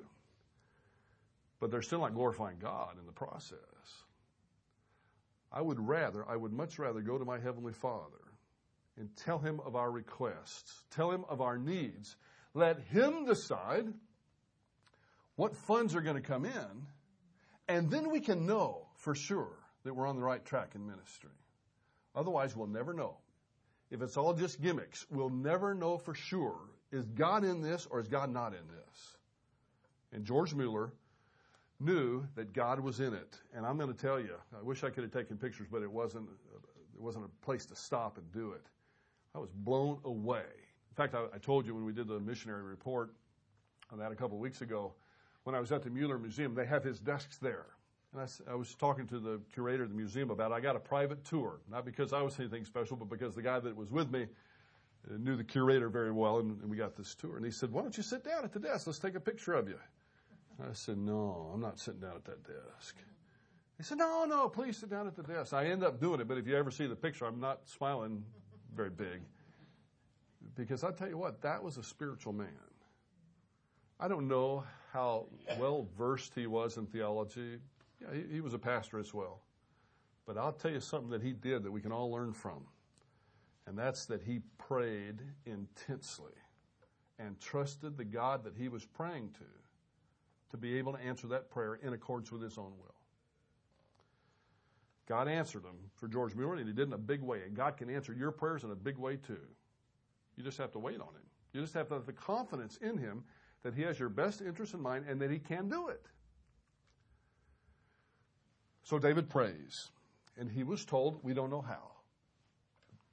But 1.60 1.72
they're 1.72 1.82
still 1.82 2.00
not 2.00 2.14
glorifying 2.14 2.58
God 2.58 2.98
in 2.98 3.06
the 3.06 3.12
process. 3.12 3.60
I 5.52 5.62
would 5.62 5.80
rather, 5.80 6.24
I 6.28 6.38
would 6.38 6.54
much 6.54 6.80
rather 6.80 7.02
go 7.02 7.18
to 7.18 7.26
my 7.26 7.38
Heavenly 7.38 7.74
Father 7.74 8.24
and 8.98 9.10
tell 9.26 9.40
Him 9.40 9.60
of 9.66 9.76
our 9.76 9.92
requests, 9.92 10.84
tell 10.92 11.12
Him 11.12 11.26
of 11.28 11.42
our 11.42 11.58
needs. 11.58 12.16
Let 12.54 12.80
Him 12.80 13.26
decide 13.26 13.94
what 15.36 15.58
funds 15.68 15.94
are 15.94 16.02
going 16.02 16.16
to 16.16 16.22
come 16.22 16.46
in, 16.46 16.88
And 17.68 17.92
then 17.92 18.10
we 18.10 18.22
can 18.22 18.46
know 18.46 18.88
for 18.96 19.14
sure 19.14 19.58
that 19.84 19.94
we're 19.94 20.08
on 20.08 20.16
the 20.16 20.24
right 20.24 20.44
track 20.46 20.72
in 20.76 20.88
ministry. 20.88 21.30
Otherwise, 22.16 22.56
we'll 22.56 22.68
never 22.68 22.94
know. 22.94 23.18
If 23.92 24.02
it's 24.02 24.16
all 24.16 24.34
just 24.34 24.62
gimmicks, 24.62 25.06
we'll 25.10 25.30
never 25.30 25.74
know 25.74 25.98
for 25.98 26.14
sure 26.14 26.58
is 26.92 27.06
God 27.08 27.44
in 27.44 27.62
this 27.62 27.88
or 27.90 28.00
is 28.00 28.08
God 28.08 28.32
not 28.32 28.54
in 28.54 28.68
this? 28.68 29.18
And 30.14 30.24
George 30.26 30.54
Mueller 30.54 30.94
knew 31.80 32.26
that 32.36 32.54
God 32.54 32.80
was 32.80 33.00
in 33.00 33.14
it. 33.14 33.38
And 33.54 33.66
I'm 33.66 33.78
going 33.78 33.94
to 33.94 34.00
tell 34.00 34.20
you, 34.20 34.36
I 34.58 34.64
wish 34.64 34.84
I 34.84 34.90
could 34.90 35.04
have 35.04 35.12
taken 35.12 35.38
pictures, 35.38 35.68
but 35.70 35.82
it 35.82 35.92
wasn't, 35.92 36.28
there 36.28 37.04
wasn't 37.04 37.26
a 37.26 37.46
place 37.46 37.66
to 37.68 37.76
stop 37.76 38.18
and 38.18 38.32
do 38.32 38.52
it. 38.52 38.66
I 39.36 39.40
was 39.40 39.52
blown 39.52 40.00
away. 40.06 40.46
In 40.90 40.96
fact, 40.96 41.14
I, 41.14 41.26
I 41.34 41.38
told 41.38 41.68
you 41.68 41.76
when 41.76 41.86
we 41.86 41.94
did 41.94 42.08
the 42.08 42.20
missionary 42.20 42.64
report 42.64 43.14
on 43.92 44.00
that 44.00 44.12
a 44.12 44.16
couple 44.16 44.38
of 44.38 44.42
weeks 44.42 44.62
ago, 44.62 44.94
when 45.44 45.56
I 45.56 45.60
was 45.60 45.72
at 45.72 45.84
the 45.84 45.90
Mueller 45.90 46.18
Museum, 46.18 46.56
they 46.56 46.66
have 46.66 46.84
his 46.84 47.00
desks 47.00 47.38
there. 47.38 47.68
And 48.14 48.22
I, 48.22 48.52
I, 48.52 48.56
was 48.56 48.74
talking 48.74 49.06
to 49.08 49.20
the 49.20 49.40
curator 49.54 49.84
of 49.84 49.90
the 49.90 49.96
museum 49.96 50.32
about 50.32 50.52
it. 50.52 50.56
I 50.56 50.60
got 50.60 50.76
a 50.76 50.80
private 50.80 51.24
tour, 51.24 51.60
not 51.70 51.86
because 51.86 52.14
I 52.14 52.22
was 52.22 52.40
anything 52.40 52.66
special, 52.66 52.98
but 52.98 53.10
because 53.10 53.36
the 53.36 53.42
guy 53.42 53.60
that 53.60 53.76
was 53.76 53.92
with 53.92 54.12
me 54.12 54.28
knew 55.18 55.36
the 55.36 55.44
curator 55.44 55.90
very 55.90 56.12
well, 56.12 56.40
and, 56.40 56.62
we 56.70 56.78
got 56.78 56.96
this 56.96 57.16
tour. 57.16 57.38
And 57.38 57.46
he 57.46 57.52
said, 57.52 57.72
"Why 57.72 57.82
don't 57.82 57.96
you 57.96 58.04
sit 58.04 58.24
down 58.24 58.44
at 58.44 58.52
the 58.52 58.60
desk? 58.60 58.88
Let's 58.88 59.00
take 59.00 59.16
a 59.16 59.20
picture 59.20 59.54
of 59.54 59.68
you." 59.68 59.80
I 60.60 60.74
said, 60.74 60.98
"No, 60.98 61.52
I'm 61.54 61.62
not 61.62 61.80
sitting 61.80 62.02
down 62.02 62.16
at 62.16 62.26
that 62.26 62.44
desk." 62.44 62.96
He 63.78 63.84
said, 63.84 64.00
"No, 64.00 64.26
no, 64.26 64.50
please 64.50 64.78
sit 64.78 64.90
down 64.90 65.08
at 65.08 65.16
the 65.16 65.24
desk." 65.24 65.54
I 65.54 65.66
end 65.66 65.84
up 65.84 66.00
doing 66.00 66.20
it, 66.20 66.28
but 66.28 66.38
if 66.38 66.48
you 66.48 66.56
ever 66.56 66.72
see 66.72 66.88
the 66.88 66.96
picture, 66.96 67.26
I'm 67.26 67.40
not 67.40 67.68
smiling 67.70 68.24
very 68.76 68.90
big 68.90 69.22
because 70.58 70.84
I 70.84 70.92
tell 70.92 71.08
you 71.08 71.18
what, 71.18 71.42
that 71.42 71.64
was 71.64 71.78
a 71.78 71.84
spiritual 71.84 72.34
man. 72.34 72.48
I 74.00 74.08
don't 74.08 74.28
know 74.28 74.64
how 74.92 75.28
well 75.60 75.88
versed 75.98 76.34
he 76.36 76.48
was 76.48 76.78
in 76.78 76.86
theology, 76.88 77.60
yeah, 78.02 78.08
he, 78.14 78.36
he 78.36 78.42
was 78.42 78.54
a 78.54 78.60
pastor 78.60 79.00
as 79.00 79.14
well. 79.14 79.42
But 80.26 80.38
I'll 80.38 80.52
tell 80.52 80.72
you 80.72 80.80
something 80.80 81.10
that 81.12 81.24
he 81.24 81.32
did 81.32 81.64
that 81.64 81.72
we 81.72 81.82
can 81.82 81.92
all 81.92 82.12
learn 82.12 82.34
from. 82.34 82.66
And 83.68 83.78
that's 83.78 84.06
that 84.06 84.24
he 84.24 84.40
prayed 84.58 85.22
intensely 85.46 86.32
and 87.20 87.40
trusted 87.40 87.98
the 87.98 88.06
God 88.06 88.46
that 88.46 88.56
he 88.56 88.70
was 88.70 88.86
praying 88.86 89.32
to 89.34 89.46
to 90.52 90.58
be 90.58 90.78
able 90.78 90.94
to 90.94 91.00
answer 91.00 91.28
that 91.28 91.52
prayer 91.52 91.76
in 91.76 91.92
accordance 91.92 92.32
with 92.32 92.42
his 92.42 92.58
own 92.58 92.72
will. 92.78 92.96
God 95.08 95.28
answered 95.28 95.64
him 95.64 95.76
for 95.96 96.08
George 96.08 96.36
Mueller, 96.36 96.56
and 96.56 96.68
he 96.68 96.74
did 96.74 96.88
in 96.88 96.94
a 96.94 96.98
big 96.98 97.22
way. 97.22 97.42
And 97.46 97.56
God 97.56 97.76
can 97.76 97.90
answer 97.90 98.14
your 98.14 98.32
prayers 98.32 98.64
in 98.64 98.72
a 98.72 98.76
big 98.76 98.98
way 98.98 99.18
too. 99.18 99.40
You 100.38 100.44
just 100.44 100.58
have 100.58 100.72
to 100.72 100.80
wait 100.80 101.02
on 101.02 101.08
him. 101.08 101.28
You 101.54 101.62
just 101.62 101.74
have 101.74 101.90
to 101.90 101.96
have 101.96 102.06
the 102.06 102.14
confidence 102.14 102.78
in 102.78 102.98
him 102.98 103.24
that 103.64 103.74
he 103.74 103.82
has 103.82 104.00
your 104.00 104.10
best 104.10 104.42
interest 104.42 104.74
in 104.74 104.82
mind 104.82 105.06
and 105.10 105.20
that 105.22 105.32
he 105.32 105.40
can 105.40 105.68
do 105.68 105.90
it. 105.90 106.06
So 108.84 109.00
David 109.00 109.30
prays, 109.30 109.90
and 110.38 110.50
he 110.50 110.64
was 110.64 110.86
told, 110.86 111.20
we 111.24 111.34
don't 111.34 111.50
know 111.50 111.62
how. 111.62 111.97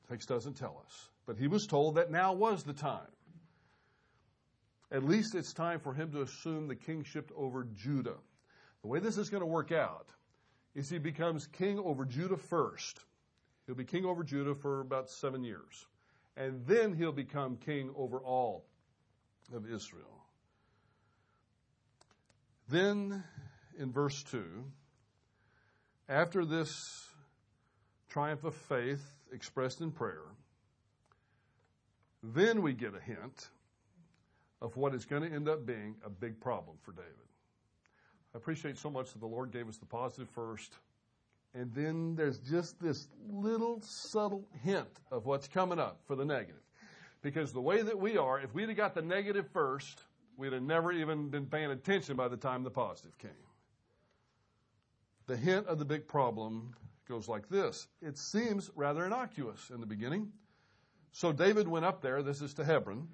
Text 0.09 0.29
doesn't 0.29 0.57
tell 0.57 0.83
us. 0.85 1.09
But 1.27 1.39
he 1.39 1.49
was 1.49 1.67
told 1.67 1.95
that 1.95 2.11
now 2.11 2.33
was 2.35 2.63
the 2.63 2.73
time. 2.73 3.01
At 4.93 5.05
least 5.05 5.35
it's 5.35 5.53
time 5.53 5.81
for 5.81 5.95
him 5.95 6.13
to 6.13 6.23
assume 6.23 6.69
the 6.69 6.77
kingship 6.77 7.33
over 7.37 7.67
Judah. 7.75 8.17
The 8.83 8.89
way 8.89 9.01
this 9.01 9.17
is 9.17 9.31
going 9.31 9.41
to 9.41 9.47
work 9.47 9.73
out 9.73 10.07
is 10.75 10.91
he 10.91 10.99
becomes 10.99 11.47
king 11.47 11.79
over 11.79 12.05
Judah 12.05 12.37
first. 12.37 13.01
He'll 13.67 13.75
be 13.75 13.85
king 13.85 14.05
over 14.05 14.23
Judah 14.23 14.55
for 14.55 14.81
about 14.81 15.09
seven 15.09 15.43
years. 15.43 15.87
And 16.37 16.67
then 16.67 16.95
he'll 16.95 17.13
become 17.13 17.57
king 17.57 17.91
over 17.97 18.19
all 18.19 18.67
of 19.55 19.65
Israel. 19.65 20.25
Then 22.69 23.25
in 23.79 23.93
verse 23.93 24.23
2, 24.25 24.65
after 26.09 26.45
this 26.45 26.71
triumph 28.15 28.45
of 28.45 28.55
faith 28.55 29.05
expressed 29.33 29.81
in 29.81 29.91
prayer, 29.91 30.23
then 32.23 32.63
we 32.63 32.73
get 32.73 32.95
a 32.95 33.01
hint 33.01 33.49
of 34.63 34.77
what 34.77 34.95
is 34.95 35.05
going 35.05 35.29
to 35.29 35.35
end 35.35 35.49
up 35.49 35.67
being 35.67 35.97
a 36.07 36.09
big 36.09 36.41
problem 36.41 36.77
for 36.83 36.93
David. 36.93 37.11
I 38.33 38.39
appreciate 38.39 38.79
so 38.79 38.89
much 38.89 39.13
that 39.13 39.19
the 39.19 39.27
Lord 39.27 39.51
gave 39.51 39.69
us 39.69 39.79
the 39.79 39.87
positive 39.87 40.29
first, 40.31 40.73
and 41.55 41.75
then 41.75 42.15
there's 42.15 42.39
just 42.39 42.81
this 42.81 43.09
little 43.29 43.81
subtle 43.83 44.47
hint 44.63 45.01
of 45.11 45.27
what's 45.27 45.49
coming 45.49 45.81
up 45.81 45.99
for 46.07 46.15
the 46.15 46.25
negative. 46.25 46.63
Because 47.21 47.53
the 47.53 47.61
way 47.61 47.83
that 47.83 47.99
we 47.99 48.17
are, 48.17 48.39
if 48.41 48.55
we'd 48.55 48.69
have 48.69 48.77
got 48.77 48.95
the 48.95 49.03
negative 49.03 49.49
first, 49.53 50.01
we'd 50.37 50.53
have 50.53 50.63
never 50.63 50.93
even 50.93 51.31
been 51.31 51.47
paying 51.47 51.73
attention 51.73 52.15
by 52.15 52.29
the 52.29 52.37
time 52.37 52.63
the 52.63 52.71
positive 52.71 53.19
came. 53.19 53.31
The 55.27 55.37
hint 55.37 55.67
of 55.67 55.81
the 55.81 55.85
big 55.85 56.07
problem 56.07 56.77
goes 57.09 57.29
like 57.29 57.49
this. 57.49 57.87
It 58.01 58.19
seems 58.19 58.71
rather 58.75 59.05
innocuous 59.05 59.71
in 59.71 59.81
the 59.81 59.87
beginning. 59.87 60.33
So 61.13 61.33
David 61.33 61.69
went 61.69 61.85
up 61.85 62.01
there, 62.03 62.23
this 62.23 62.41
is 62.41 62.55
to 62.55 62.65
Hebron, 62.65 63.09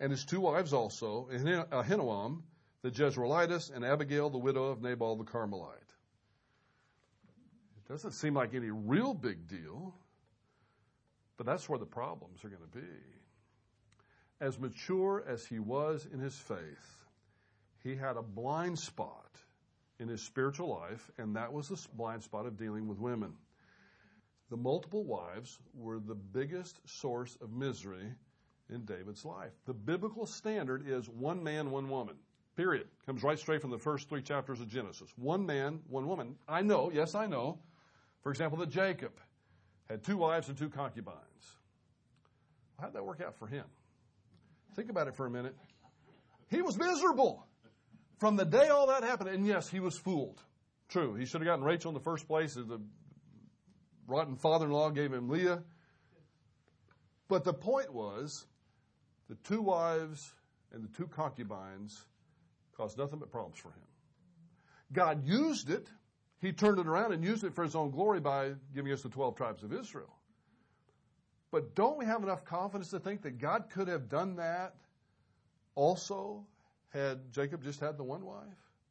and 0.00 0.10
his 0.10 0.24
two 0.24 0.40
wives 0.40 0.72
also, 0.72 1.28
Ahinoam, 1.30 2.42
the 2.82 2.90
Jezreelitess, 2.90 3.74
and 3.74 3.84
Abigail, 3.84 4.30
the 4.30 4.38
widow 4.38 4.64
of 4.64 4.80
Nabal 4.80 5.16
the 5.16 5.24
Carmelite. 5.24 5.78
It 7.76 7.88
doesn't 7.92 8.12
seem 8.12 8.34
like 8.34 8.54
any 8.54 8.70
real 8.70 9.12
big 9.12 9.46
deal, 9.48 9.94
but 11.36 11.46
that's 11.46 11.68
where 11.68 11.78
the 11.78 11.86
problems 11.86 12.44
are 12.44 12.48
going 12.48 12.62
to 12.62 12.78
be. 12.78 12.86
As 14.40 14.58
mature 14.58 15.22
as 15.28 15.46
he 15.46 15.58
was 15.58 16.06
in 16.12 16.18
his 16.18 16.36
faith, 16.36 17.04
he 17.84 17.94
had 17.94 18.16
a 18.16 18.22
blind 18.22 18.78
spot 18.78 19.30
in 19.98 20.08
his 20.08 20.22
spiritual 20.22 20.68
life, 20.68 21.10
and 21.18 21.36
that 21.36 21.52
was 21.52 21.68
the 21.68 21.78
blind 21.94 22.22
spot 22.22 22.46
of 22.46 22.56
dealing 22.56 22.88
with 22.88 22.98
women. 22.98 23.34
The 24.50 24.56
multiple 24.56 25.04
wives 25.04 25.58
were 25.74 25.98
the 25.98 26.14
biggest 26.14 26.78
source 26.86 27.36
of 27.40 27.52
misery 27.52 28.12
in 28.68 28.84
David's 28.84 29.24
life. 29.24 29.52
The 29.66 29.74
biblical 29.74 30.26
standard 30.26 30.86
is 30.86 31.08
one 31.08 31.42
man, 31.42 31.70
one 31.70 31.88
woman. 31.88 32.16
Period. 32.56 32.86
Comes 33.06 33.22
right 33.22 33.38
straight 33.38 33.62
from 33.62 33.70
the 33.70 33.78
first 33.78 34.08
three 34.08 34.20
chapters 34.20 34.60
of 34.60 34.68
Genesis. 34.68 35.10
One 35.16 35.46
man, 35.46 35.80
one 35.88 36.06
woman. 36.06 36.36
I 36.46 36.60
know, 36.60 36.90
yes, 36.92 37.14
I 37.14 37.26
know, 37.26 37.60
for 38.22 38.30
example, 38.30 38.58
that 38.58 38.68
Jacob 38.68 39.12
had 39.88 40.04
two 40.04 40.18
wives 40.18 40.48
and 40.48 40.58
two 40.58 40.68
concubines. 40.68 41.18
How'd 42.78 42.92
that 42.92 43.04
work 43.04 43.20
out 43.20 43.36
for 43.38 43.46
him? 43.46 43.64
Think 44.74 44.90
about 44.90 45.08
it 45.08 45.14
for 45.14 45.26
a 45.26 45.30
minute. 45.30 45.56
He 46.48 46.60
was 46.60 46.76
miserable. 46.76 47.46
From 48.22 48.36
the 48.36 48.44
day 48.44 48.68
all 48.68 48.86
that 48.86 49.02
happened, 49.02 49.30
and 49.30 49.44
yes, 49.44 49.68
he 49.68 49.80
was 49.80 49.98
fooled. 49.98 50.40
True. 50.88 51.16
He 51.16 51.24
should 51.26 51.40
have 51.40 51.46
gotten 51.46 51.64
Rachel 51.64 51.88
in 51.88 51.94
the 51.94 52.04
first 52.04 52.28
place. 52.28 52.54
The 52.54 52.80
rotten 54.06 54.36
father 54.36 54.66
in 54.66 54.70
law 54.70 54.90
gave 54.90 55.12
him 55.12 55.28
Leah. 55.28 55.64
But 57.26 57.42
the 57.42 57.52
point 57.52 57.92
was 57.92 58.46
the 59.28 59.34
two 59.34 59.60
wives 59.60 60.32
and 60.72 60.84
the 60.84 60.96
two 60.96 61.08
concubines 61.08 62.00
caused 62.76 62.96
nothing 62.96 63.18
but 63.18 63.32
problems 63.32 63.58
for 63.58 63.70
him. 63.70 63.88
God 64.92 65.26
used 65.26 65.68
it. 65.68 65.88
He 66.40 66.52
turned 66.52 66.78
it 66.78 66.86
around 66.86 67.12
and 67.12 67.24
used 67.24 67.42
it 67.42 67.56
for 67.56 67.64
his 67.64 67.74
own 67.74 67.90
glory 67.90 68.20
by 68.20 68.52
giving 68.72 68.92
us 68.92 69.02
the 69.02 69.08
12 69.08 69.34
tribes 69.34 69.64
of 69.64 69.72
Israel. 69.72 70.14
But 71.50 71.74
don't 71.74 71.98
we 71.98 72.04
have 72.04 72.22
enough 72.22 72.44
confidence 72.44 72.90
to 72.90 73.00
think 73.00 73.22
that 73.22 73.38
God 73.38 73.64
could 73.70 73.88
have 73.88 74.08
done 74.08 74.36
that 74.36 74.76
also 75.74 76.46
had 76.92 77.32
Jacob 77.32 77.62
just 77.62 77.80
had 77.80 77.96
the 77.96 78.04
one 78.04 78.24
wife? 78.24 78.46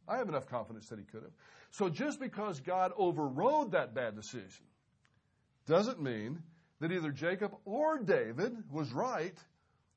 I 0.08 0.18
have 0.18 0.30
enough 0.30 0.48
confidence 0.48 0.90
that 0.90 1.00
he 1.00 1.06
could 1.06 1.24
have. 1.24 1.32
So 1.72 1.90
just 1.90 2.20
because 2.20 2.60
God 2.60 2.92
overrode 2.98 3.72
that 3.72 3.94
bad 3.94 4.16
decision 4.16 4.66
doesn't 5.68 6.02
mean 6.02 6.42
that 6.80 6.92
either 6.92 7.12
Jacob 7.12 7.54
or 7.66 8.00
David 8.00 8.56
was 8.72 8.92
right 8.92 9.38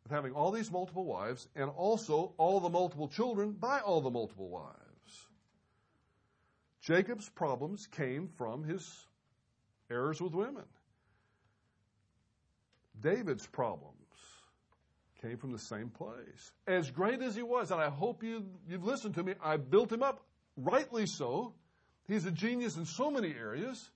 with 0.02 0.12
having 0.12 0.32
all 0.32 0.52
these 0.52 0.70
multiple 0.70 1.04
wives 1.04 1.48
and 1.56 1.70
also 1.70 2.34
all 2.36 2.60
the 2.60 2.68
multiple 2.68 3.08
children 3.08 3.52
by 3.52 3.80
all 3.80 4.00
the 4.00 4.10
multiple 4.10 4.48
wives. 4.48 4.78
Jacob's 6.82 7.28
problems 7.30 7.86
came 7.86 8.28
from 8.28 8.62
his 8.62 9.06
errors 9.90 10.20
with 10.20 10.34
women. 10.34 10.64
David's 13.00 13.46
problem 13.46 13.94
came 15.24 15.38
from 15.38 15.52
the 15.52 15.58
same 15.58 15.88
place. 15.88 16.52
As 16.66 16.90
great 16.90 17.22
as 17.22 17.34
he 17.34 17.42
was, 17.42 17.70
and 17.70 17.80
I 17.80 17.88
hope 17.88 18.22
you, 18.22 18.44
you've 18.68 18.84
listened 18.84 19.14
to 19.14 19.22
me, 19.22 19.34
I 19.42 19.56
built 19.56 19.90
him 19.90 20.02
up 20.02 20.22
rightly 20.56 21.06
so. 21.06 21.54
He's 22.06 22.26
a 22.26 22.30
genius 22.30 22.76
in 22.76 22.84
so 22.84 23.10
many 23.10 23.32
areas. 23.32 23.90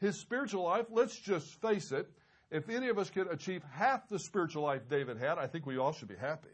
His 0.00 0.18
spiritual 0.18 0.64
life, 0.64 0.86
let's 0.90 1.18
just 1.18 1.60
face 1.60 1.92
it, 1.92 2.08
if 2.50 2.70
any 2.70 2.88
of 2.88 2.98
us 2.98 3.10
could 3.10 3.30
achieve 3.30 3.62
half 3.72 4.08
the 4.08 4.18
spiritual 4.18 4.62
life 4.62 4.88
David 4.88 5.18
had, 5.18 5.36
I 5.36 5.46
think 5.46 5.66
we 5.66 5.76
all 5.76 5.92
should 5.92 6.08
be 6.08 6.16
happy. 6.16 6.48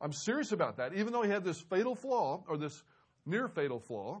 I'm 0.00 0.12
serious 0.12 0.52
about 0.52 0.76
that. 0.76 0.92
Even 0.94 1.12
though 1.12 1.22
he 1.22 1.30
had 1.30 1.44
this 1.44 1.60
fatal 1.60 1.94
flaw, 1.94 2.44
or 2.46 2.58
this 2.58 2.82
near 3.24 3.48
fatal 3.48 3.80
flaw, 3.80 4.20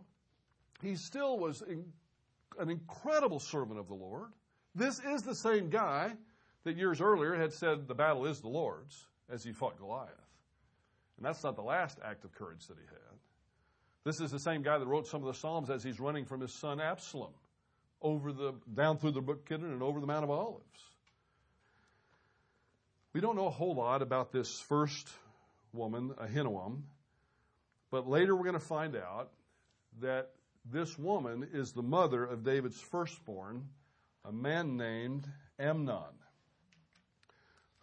he 0.80 0.94
still 0.96 1.38
was 1.38 1.62
an 1.62 2.70
incredible 2.70 3.40
servant 3.40 3.78
of 3.78 3.88
the 3.88 3.94
Lord. 3.94 4.30
This 4.74 4.98
is 5.00 5.22
the 5.22 5.34
same 5.34 5.68
guy 5.68 6.14
that 6.64 6.76
years 6.76 7.00
earlier 7.00 7.34
had 7.34 7.52
said 7.52 7.86
the 7.86 7.94
battle 7.94 8.26
is 8.26 8.40
the 8.40 8.48
Lord's 8.48 9.06
as 9.30 9.44
he 9.44 9.52
fought 9.52 9.78
Goliath. 9.78 10.10
And 11.16 11.24
that's 11.24 11.42
not 11.44 11.56
the 11.56 11.62
last 11.62 11.98
act 12.04 12.24
of 12.24 12.34
courage 12.34 12.66
that 12.66 12.76
he 12.78 12.84
had. 12.84 13.18
This 14.04 14.20
is 14.20 14.30
the 14.30 14.38
same 14.38 14.62
guy 14.62 14.78
that 14.78 14.86
wrote 14.86 15.06
some 15.06 15.22
of 15.22 15.26
the 15.26 15.38
Psalms 15.38 15.70
as 15.70 15.82
he's 15.82 16.00
running 16.00 16.24
from 16.24 16.40
his 16.40 16.52
son 16.52 16.80
Absalom 16.80 17.32
over 18.02 18.32
the, 18.32 18.54
down 18.74 18.98
through 18.98 19.12
the 19.12 19.22
brook 19.22 19.48
Kidron 19.48 19.72
and 19.72 19.82
over 19.82 20.00
the 20.00 20.06
Mount 20.06 20.24
of 20.24 20.30
Olives. 20.30 20.60
We 23.14 23.20
don't 23.20 23.36
know 23.36 23.46
a 23.46 23.50
whole 23.50 23.76
lot 23.76 24.02
about 24.02 24.32
this 24.32 24.60
first 24.68 25.08
woman, 25.72 26.10
Ahinoam, 26.20 26.82
but 27.90 28.08
later 28.08 28.34
we're 28.34 28.42
going 28.42 28.54
to 28.54 28.60
find 28.60 28.96
out 28.96 29.30
that 30.00 30.32
this 30.70 30.98
woman 30.98 31.48
is 31.52 31.72
the 31.72 31.82
mother 31.82 32.24
of 32.24 32.44
David's 32.44 32.80
firstborn, 32.80 33.68
a 34.24 34.32
man 34.32 34.76
named 34.76 35.26
Amnon, 35.58 36.02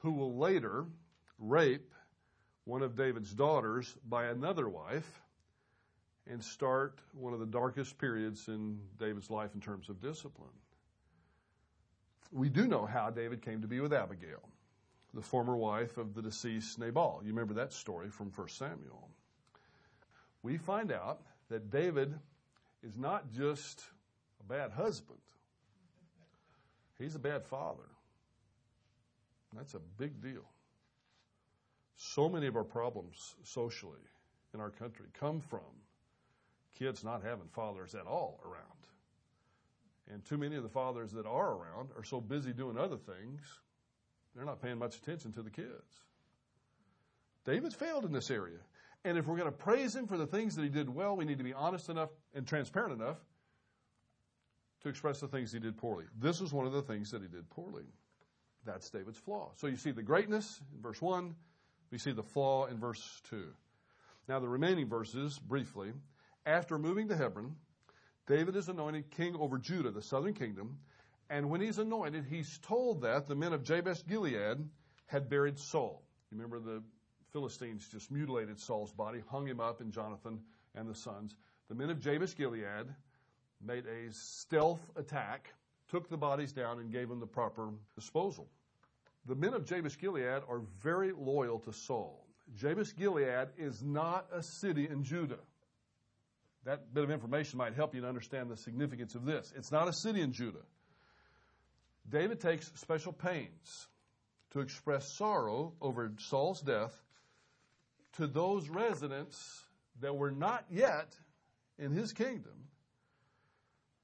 who 0.02 0.12
will 0.12 0.38
later 0.38 0.86
rape 1.40 1.94
one 2.66 2.82
of 2.82 2.96
David's 2.96 3.34
daughters 3.34 3.96
by 4.08 4.26
another 4.26 4.68
wife 4.68 5.22
and 6.28 6.44
start 6.44 7.00
one 7.14 7.34
of 7.34 7.40
the 7.40 7.46
darkest 7.46 7.98
periods 7.98 8.48
in 8.48 8.80
David's 9.00 9.30
life 9.30 9.52
in 9.56 9.62
terms 9.62 9.90
of 9.90 10.02
discipline. 10.02 10.50
We 12.32 12.50
do 12.50 12.68
know 12.68 12.86
how 12.86 13.10
David 13.10 13.42
came 13.42 13.62
to 13.62 13.68
be 13.68 13.80
with 13.80 13.94
Abigail, 13.94 14.48
the 15.14 15.22
former 15.22 15.58
wife 15.58 15.98
of 15.98 16.14
the 16.14 16.22
deceased 16.22 16.80
Nabal. 16.80 17.22
You 17.24 17.32
remember 17.32 17.56
that 17.56 17.74
story 17.74 18.10
from 18.10 18.32
1 18.34 18.50
Samuel. 18.50 19.10
We 20.44 20.58
find 20.58 20.92
out 20.92 21.22
that 21.50 21.70
David 21.70 22.14
is 22.84 22.98
not 22.98 23.32
just 23.32 23.84
a 24.40 24.44
bad 24.44 24.72
husband, 24.72 25.20
he's 26.98 27.16
a 27.16 27.20
bad 27.20 27.46
father. 27.46 27.84
That's 29.56 29.74
a 29.74 29.80
big 29.98 30.22
deal. 30.22 30.46
So 31.96 32.30
many 32.30 32.48
of 32.48 32.56
our 32.56 32.64
problems 32.64 33.36
socially 33.44 34.00
in 34.54 34.60
our 34.60 34.70
country 34.70 35.08
come 35.14 35.40
from 35.40 35.60
kids 36.78 37.04
not 37.04 37.22
having 37.24 37.48
fathers 37.48 37.94
at 37.94 38.08
all 38.08 38.40
around. 38.44 38.66
And 40.12 40.26
too 40.26 40.38
many 40.38 40.56
of 40.56 40.64
the 40.64 40.70
fathers 40.70 41.12
that 41.12 41.26
are 41.26 41.54
around 41.54 41.90
are 41.96 42.04
so 42.04 42.20
busy 42.20 42.54
doing 42.54 42.78
other 42.78 42.98
things, 42.98 43.42
they're 44.36 44.46
not 44.46 44.62
paying 44.62 44.78
much 44.78 44.98
attention 44.98 45.32
to 45.34 45.42
the 45.42 45.50
kids. 45.50 46.06
David 47.46 47.74
failed 47.74 48.06
in 48.06 48.12
this 48.12 48.32
area. 48.32 48.60
And 49.04 49.18
if 49.18 49.26
we're 49.26 49.38
going 49.38 49.50
to 49.50 49.58
praise 49.58 49.96
him 49.96 50.08
for 50.08 50.18
the 50.18 50.28
things 50.28 50.56
that 50.56 50.64
he 50.64 50.70
did 50.70 50.90
well, 50.90 51.16
we 51.16 51.26
need 51.26 51.40
to 51.40 51.44
be 51.44 51.54
honest 51.54 51.90
enough 51.90 52.10
and 52.34 52.46
transparent 52.46 52.94
enough 52.94 53.18
to 54.82 54.90
express 54.90 55.20
the 55.20 55.28
things 55.28 55.52
he 55.52 55.60
did 55.60 55.78
poorly. 55.78 56.06
This 56.20 56.40
was 56.40 56.54
one 56.54 56.68
of 56.68 56.74
the 56.74 56.82
things 56.82 57.10
that 57.12 57.22
he 57.22 57.28
did 57.28 57.50
poorly. 57.50 57.86
That's 58.66 58.90
David's 58.90 59.18
flaw. 59.18 59.52
So 59.56 59.68
you 59.68 59.78
see 59.78 59.92
the 59.92 60.04
greatness 60.04 60.60
in 60.76 60.82
verse 60.82 61.02
1, 61.02 61.36
we 61.92 61.98
see 61.98 62.12
the 62.12 62.24
flaw 62.24 62.66
in 62.68 62.80
verse 62.80 63.22
2. 63.30 63.44
Now, 64.28 64.40
the 64.40 64.48
remaining 64.48 64.88
verses, 64.88 65.38
briefly. 65.40 65.92
After 66.46 66.78
moving 66.78 67.10
to 67.10 67.18
Hebron, 67.18 67.56
David 68.28 68.56
is 68.56 68.70
anointed 68.70 69.12
king 69.12 69.36
over 69.36 69.58
Judah, 69.58 69.92
the 69.92 70.02
southern 70.02 70.34
kingdom. 70.34 70.78
And 71.30 71.50
when 71.50 71.62
he's 71.62 71.80
anointed, 71.80 72.26
he's 72.30 72.60
told 72.60 73.02
that 73.02 73.28
the 73.28 73.36
men 73.36 73.54
of 73.54 73.64
Jabesh 73.64 74.06
Gilead 74.08 74.58
had 75.08 75.30
buried 75.30 75.60
Saul. 75.60 76.04
You 76.30 76.38
remember 76.38 76.60
the 76.60 76.84
Philistines 77.34 77.88
just 77.90 78.12
mutilated 78.12 78.60
Saul's 78.60 78.92
body, 78.94 79.22
hung 79.30 79.48
him 79.48 79.60
up, 79.60 79.82
and 79.82 79.92
Jonathan 79.92 80.40
and 80.76 80.90
the 80.90 80.96
sons. 80.96 81.36
The 81.70 81.76
men 81.76 81.90
of 81.90 82.00
Jabesh 82.00 82.36
Gilead 82.36 82.88
made 83.62 83.86
a 83.86 84.12
stealth 84.12 84.82
attack, 84.96 85.54
took 85.92 86.10
the 86.10 86.18
bodies 86.18 86.54
down, 86.54 86.80
and 86.80 86.92
gave 86.92 87.10
them 87.10 87.20
the 87.20 87.28
proper 87.28 87.70
disposal. 87.96 88.50
The 89.28 89.36
men 89.36 89.54
of 89.54 89.66
Jabesh 89.66 90.00
Gilead 90.00 90.42
are 90.50 90.62
very 90.82 91.12
loyal 91.12 91.60
to 91.60 91.74
Saul. 91.74 92.26
Jabesh 92.56 92.96
Gilead 92.96 93.50
is 93.58 93.84
not 93.84 94.26
a 94.34 94.42
city 94.42 94.88
in 94.90 95.04
Judah. 95.04 95.40
That 96.64 96.94
bit 96.94 97.04
of 97.04 97.12
information 97.12 97.58
might 97.58 97.76
help 97.76 97.94
you 97.94 98.02
to 98.02 98.08
understand 98.08 98.50
the 98.50 98.58
significance 98.58 99.16
of 99.16 99.26
this. 99.26 99.52
It's 99.56 99.72
not 99.72 99.88
a 99.88 99.94
city 99.94 100.22
in 100.22 100.32
Judah. 100.32 100.64
David 102.10 102.40
takes 102.40 102.72
special 102.76 103.14
pains 103.14 103.88
to 104.52 104.60
express 104.60 105.14
sorrow 105.18 105.74
over 105.82 106.12
Saul's 106.18 106.62
death 106.62 106.94
to 108.14 108.28
those 108.28 108.70
residents 108.70 109.64
that 110.02 110.16
were 110.16 110.32
not 110.32 110.66
yet 110.70 111.16
in 111.80 111.92
his 111.92 112.12
kingdom. 112.12 112.68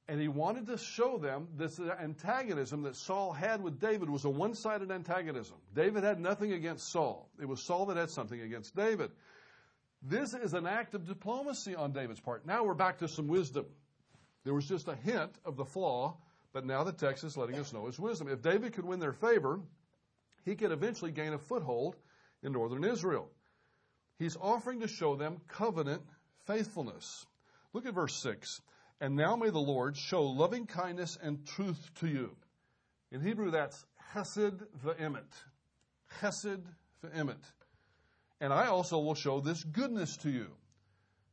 And 0.10 0.22
he 0.22 0.30
wanted 0.30 0.68
to 0.68 0.78
show 0.78 1.18
them 1.18 1.50
this 1.58 1.80
antagonism 1.80 2.84
that 2.84 2.96
Saul 2.96 3.34
had 3.34 3.62
with 3.62 3.80
David 3.80 4.10
was 4.10 4.24
a 4.24 4.30
one 4.30 4.54
sided 4.56 4.90
antagonism. 4.90 5.58
David 5.76 6.04
had 6.04 6.20
nothing 6.20 6.54
against 6.54 6.90
Saul, 6.92 7.30
it 7.42 7.48
was 7.48 7.62
Saul 7.62 7.88
that 7.88 7.98
had 7.98 8.10
something 8.10 8.40
against 8.40 8.76
David. 8.76 9.12
This 10.02 10.34
is 10.34 10.54
an 10.54 10.68
act 10.68 10.94
of 10.94 11.08
diplomacy 11.08 11.76
on 11.76 11.92
David's 11.92 12.20
part. 12.20 12.46
Now 12.46 12.64
we're 12.64 12.76
back 12.76 13.00
to 13.00 13.08
some 13.08 13.28
wisdom. 13.28 13.66
There 14.44 14.54
was 14.54 14.66
just 14.66 14.88
a 14.88 14.96
hint 14.96 15.32
of 15.44 15.58
the 15.58 15.66
flaw, 15.66 16.16
but 16.54 16.66
now 16.66 16.84
the 16.84 16.94
text 16.94 17.24
is 17.24 17.36
letting 17.36 17.58
us 17.58 17.74
know 17.74 17.88
his 17.88 18.00
wisdom. 18.00 18.30
If 18.30 18.42
David 18.42 18.74
could 18.74 18.86
win 18.86 19.00
their 19.00 19.12
favor, 19.12 19.60
he 20.46 20.56
could 20.56 20.72
eventually 20.72 21.12
gain 21.12 21.34
a 21.34 21.38
foothold 21.38 21.98
in 22.44 22.54
northern 22.54 22.86
Israel. 22.86 23.30
He's 24.18 24.38
offering 24.38 24.80
to 24.80 24.88
show 24.88 25.16
them 25.16 25.42
covenant 25.48 26.04
faithfulness. 26.46 27.26
Look 27.74 27.86
at 27.86 27.94
verse 27.94 28.16
6. 28.22 28.62
And 29.00 29.16
now 29.16 29.36
may 29.36 29.50
the 29.50 29.60
Lord 29.60 29.96
show 29.96 30.24
loving 30.24 30.66
kindness 30.66 31.18
and 31.22 31.46
truth 31.46 31.92
to 32.00 32.08
you. 32.08 32.36
In 33.12 33.22
Hebrew, 33.22 33.52
that's 33.52 33.86
hesed 34.14 34.64
ve'emet. 34.84 35.32
Hesed 36.08 36.64
ve'emet. 37.04 37.44
And 38.42 38.52
I 38.52 38.68
also 38.68 39.00
will 39.00 39.16
show 39.16 39.40
this 39.40 39.64
goodness 39.64 40.18
to 40.18 40.30
you. 40.30 40.48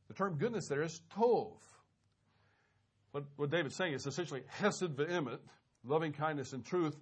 The 0.07 0.13
term 0.13 0.37
goodness 0.37 0.67
there 0.67 0.83
is 0.83 1.01
tov. 1.17 1.57
What, 3.11 3.25
what 3.37 3.49
David's 3.49 3.75
saying 3.75 3.93
is 3.93 4.05
essentially 4.05 4.43
hesed 4.47 4.95
ve'emet, 4.95 5.39
loving 5.83 6.13
kindness 6.13 6.53
and 6.53 6.63
truth, 6.63 6.95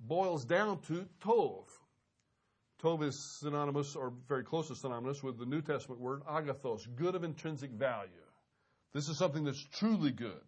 boils 0.00 0.44
down 0.44 0.80
to 0.82 1.06
tov. 1.22 1.64
Tov 2.82 3.02
is 3.02 3.38
synonymous, 3.40 3.96
or 3.96 4.12
very 4.28 4.44
close 4.44 4.68
to 4.68 4.74
synonymous, 4.74 5.22
with 5.22 5.38
the 5.38 5.46
New 5.46 5.62
Testament 5.62 6.00
word 6.00 6.22
agathos, 6.26 6.86
good 6.96 7.14
of 7.14 7.24
intrinsic 7.24 7.70
value. 7.70 8.10
This 8.94 9.08
is 9.08 9.18
something 9.18 9.44
that's 9.44 9.66
truly 9.72 10.12
good. 10.12 10.40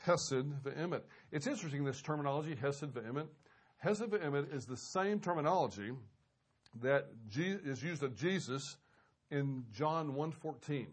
Hesed 0.00 0.62
ve'emet. 0.64 1.02
It's 1.30 1.46
interesting, 1.46 1.84
this 1.84 2.00
terminology, 2.00 2.54
hesed 2.56 2.92
ve'emet. 2.94 3.26
Hesed 3.76 4.10
ve'emet 4.10 4.52
is 4.54 4.64
the 4.64 4.76
same 4.76 5.20
terminology 5.20 5.92
that 6.80 7.08
is 7.36 7.82
used 7.82 8.02
of 8.02 8.16
Jesus 8.16 8.78
in 9.30 9.64
John 9.72 10.14
1.14. 10.14 10.86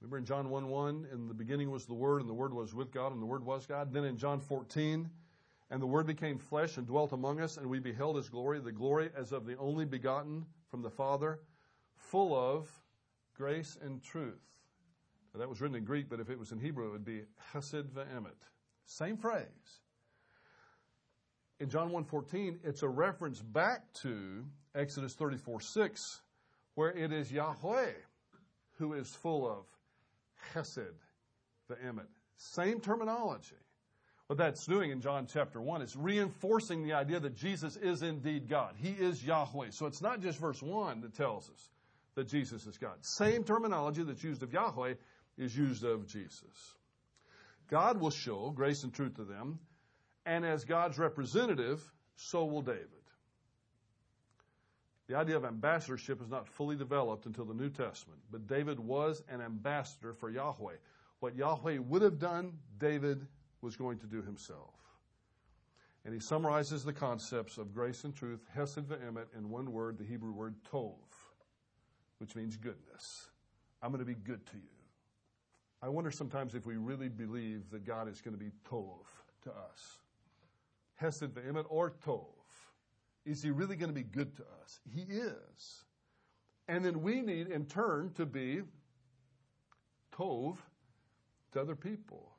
Remember 0.00 0.16
in 0.16 0.24
John 0.24 0.48
1.1, 0.48 1.12
in 1.12 1.28
the 1.28 1.34
beginning 1.34 1.70
was 1.70 1.84
the 1.84 1.92
Word, 1.92 2.22
and 2.22 2.30
the 2.30 2.34
Word 2.34 2.54
was 2.54 2.74
with 2.74 2.90
God, 2.90 3.12
and 3.12 3.20
the 3.20 3.26
Word 3.26 3.44
was 3.44 3.66
God. 3.66 3.92
Then 3.92 4.04
in 4.04 4.16
John 4.16 4.40
14, 4.40 5.10
and 5.70 5.82
the 5.82 5.86
Word 5.86 6.06
became 6.06 6.38
flesh 6.38 6.78
and 6.78 6.86
dwelt 6.86 7.12
among 7.12 7.38
us, 7.38 7.58
and 7.58 7.66
we 7.68 7.80
beheld 7.80 8.16
His 8.16 8.30
glory, 8.30 8.60
the 8.60 8.72
glory 8.72 9.10
as 9.14 9.32
of 9.32 9.44
the 9.44 9.58
only 9.58 9.84
begotten 9.84 10.46
from 10.70 10.80
the 10.80 10.88
Father, 10.88 11.38
full 11.96 12.34
of 12.34 12.66
grace 13.36 13.76
and 13.82 14.02
truth. 14.02 14.59
That 15.34 15.48
was 15.48 15.60
written 15.60 15.76
in 15.76 15.84
Greek, 15.84 16.08
but 16.08 16.20
if 16.20 16.28
it 16.28 16.38
was 16.38 16.52
in 16.52 16.58
Hebrew, 16.58 16.88
it 16.88 16.92
would 16.92 17.04
be 17.04 17.22
Hesed 17.52 17.94
ve'emet. 17.94 18.34
Same 18.86 19.16
phrase. 19.16 19.46
In 21.60 21.68
John 21.68 21.90
1.14, 21.90 22.58
it's 22.64 22.82
a 22.82 22.88
reference 22.88 23.40
back 23.40 23.92
to 24.02 24.44
Exodus 24.74 25.14
34 25.14 25.60
6, 25.60 26.22
where 26.74 26.90
it 26.90 27.12
is 27.12 27.30
Yahweh 27.30 27.92
who 28.80 28.94
is 28.94 29.14
full 29.14 29.46
of 29.48 29.66
Hesed 30.52 30.96
ve'emet. 31.70 32.06
Same 32.36 32.80
terminology. 32.80 33.56
What 34.26 34.38
that's 34.38 34.64
doing 34.64 34.90
in 34.90 35.00
John 35.00 35.26
chapter 35.30 35.60
1 35.60 35.82
is 35.82 35.96
reinforcing 35.96 36.82
the 36.82 36.94
idea 36.94 37.20
that 37.20 37.36
Jesus 37.36 37.76
is 37.76 38.02
indeed 38.02 38.48
God. 38.48 38.74
He 38.76 38.90
is 38.90 39.24
Yahweh. 39.24 39.70
So 39.70 39.86
it's 39.86 40.00
not 40.00 40.20
just 40.20 40.38
verse 40.38 40.62
1 40.62 41.02
that 41.02 41.14
tells 41.14 41.50
us 41.50 41.70
that 42.14 42.28
Jesus 42.28 42.66
is 42.66 42.78
God. 42.78 42.94
Same 43.04 43.44
terminology 43.44 44.02
that's 44.02 44.24
used 44.24 44.42
of 44.42 44.52
Yahweh 44.52 44.94
is 45.40 45.56
used 45.56 45.84
of 45.84 46.06
Jesus. 46.06 46.74
God 47.68 47.98
will 47.98 48.10
show 48.10 48.50
grace 48.50 48.84
and 48.84 48.92
truth 48.92 49.16
to 49.16 49.24
them, 49.24 49.58
and 50.26 50.44
as 50.44 50.64
God's 50.64 50.98
representative, 50.98 51.82
so 52.16 52.44
will 52.44 52.62
David. 52.62 52.86
The 55.08 55.16
idea 55.16 55.36
of 55.36 55.44
ambassadorship 55.44 56.20
is 56.22 56.28
not 56.28 56.46
fully 56.46 56.76
developed 56.76 57.26
until 57.26 57.46
the 57.46 57.54
New 57.54 57.70
Testament, 57.70 58.20
but 58.30 58.46
David 58.46 58.78
was 58.78 59.22
an 59.28 59.40
ambassador 59.40 60.12
for 60.12 60.30
Yahweh. 60.30 60.76
What 61.20 61.34
Yahweh 61.34 61.78
would 61.78 62.02
have 62.02 62.18
done, 62.18 62.52
David 62.78 63.26
was 63.62 63.76
going 63.76 63.98
to 64.00 64.06
do 64.06 64.22
himself. 64.22 64.74
And 66.04 66.14
he 66.14 66.20
summarizes 66.20 66.84
the 66.84 66.92
concepts 66.92 67.58
of 67.58 67.74
grace 67.74 68.04
and 68.04 68.14
truth, 68.14 68.40
hesed 68.54 68.88
ve'emet, 68.88 69.26
in 69.36 69.50
one 69.50 69.72
word, 69.72 69.98
the 69.98 70.04
Hebrew 70.04 70.32
word 70.32 70.54
tov, 70.72 70.94
which 72.18 72.36
means 72.36 72.56
goodness. 72.56 73.26
I'm 73.82 73.90
going 73.90 74.00
to 74.00 74.06
be 74.06 74.14
good 74.14 74.46
to 74.46 74.56
you. 74.56 74.79
I 75.82 75.88
wonder 75.88 76.10
sometimes 76.10 76.54
if 76.54 76.66
we 76.66 76.76
really 76.76 77.08
believe 77.08 77.70
that 77.70 77.86
God 77.86 78.08
is 78.08 78.20
going 78.20 78.36
to 78.36 78.42
be 78.42 78.50
tov 78.68 79.04
to 79.44 79.50
us. 79.50 79.98
Hesed 80.96 81.34
ve'emet 81.34 81.64
or 81.68 81.94
tov. 82.04 82.26
Is 83.24 83.42
he 83.42 83.50
really 83.50 83.76
going 83.76 83.88
to 83.88 83.94
be 83.94 84.02
good 84.02 84.36
to 84.36 84.42
us? 84.62 84.80
He 84.94 85.02
is. 85.02 85.84
And 86.68 86.84
then 86.84 87.02
we 87.02 87.22
need, 87.22 87.48
in 87.48 87.64
turn, 87.64 88.12
to 88.16 88.26
be 88.26 88.60
tov 90.12 90.58
to 91.52 91.60
other 91.60 91.74
people. 91.74 92.32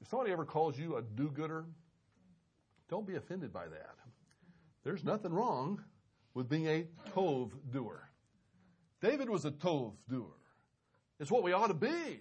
If 0.00 0.08
somebody 0.08 0.32
ever 0.32 0.44
calls 0.44 0.78
you 0.78 0.96
a 0.96 1.02
do 1.02 1.30
gooder, 1.30 1.66
don't 2.88 3.06
be 3.06 3.16
offended 3.16 3.52
by 3.52 3.68
that. 3.68 3.96
There's 4.82 5.04
nothing 5.04 5.32
wrong 5.32 5.82
with 6.34 6.48
being 6.48 6.66
a 6.66 6.86
tov 7.14 7.52
doer. 7.70 8.08
David 9.00 9.28
was 9.28 9.44
a 9.44 9.50
tov 9.50 9.92
doer. 10.08 10.34
It's 11.20 11.30
what 11.30 11.42
we 11.42 11.52
ought 11.52 11.68
to 11.68 11.74
be. 11.74 12.20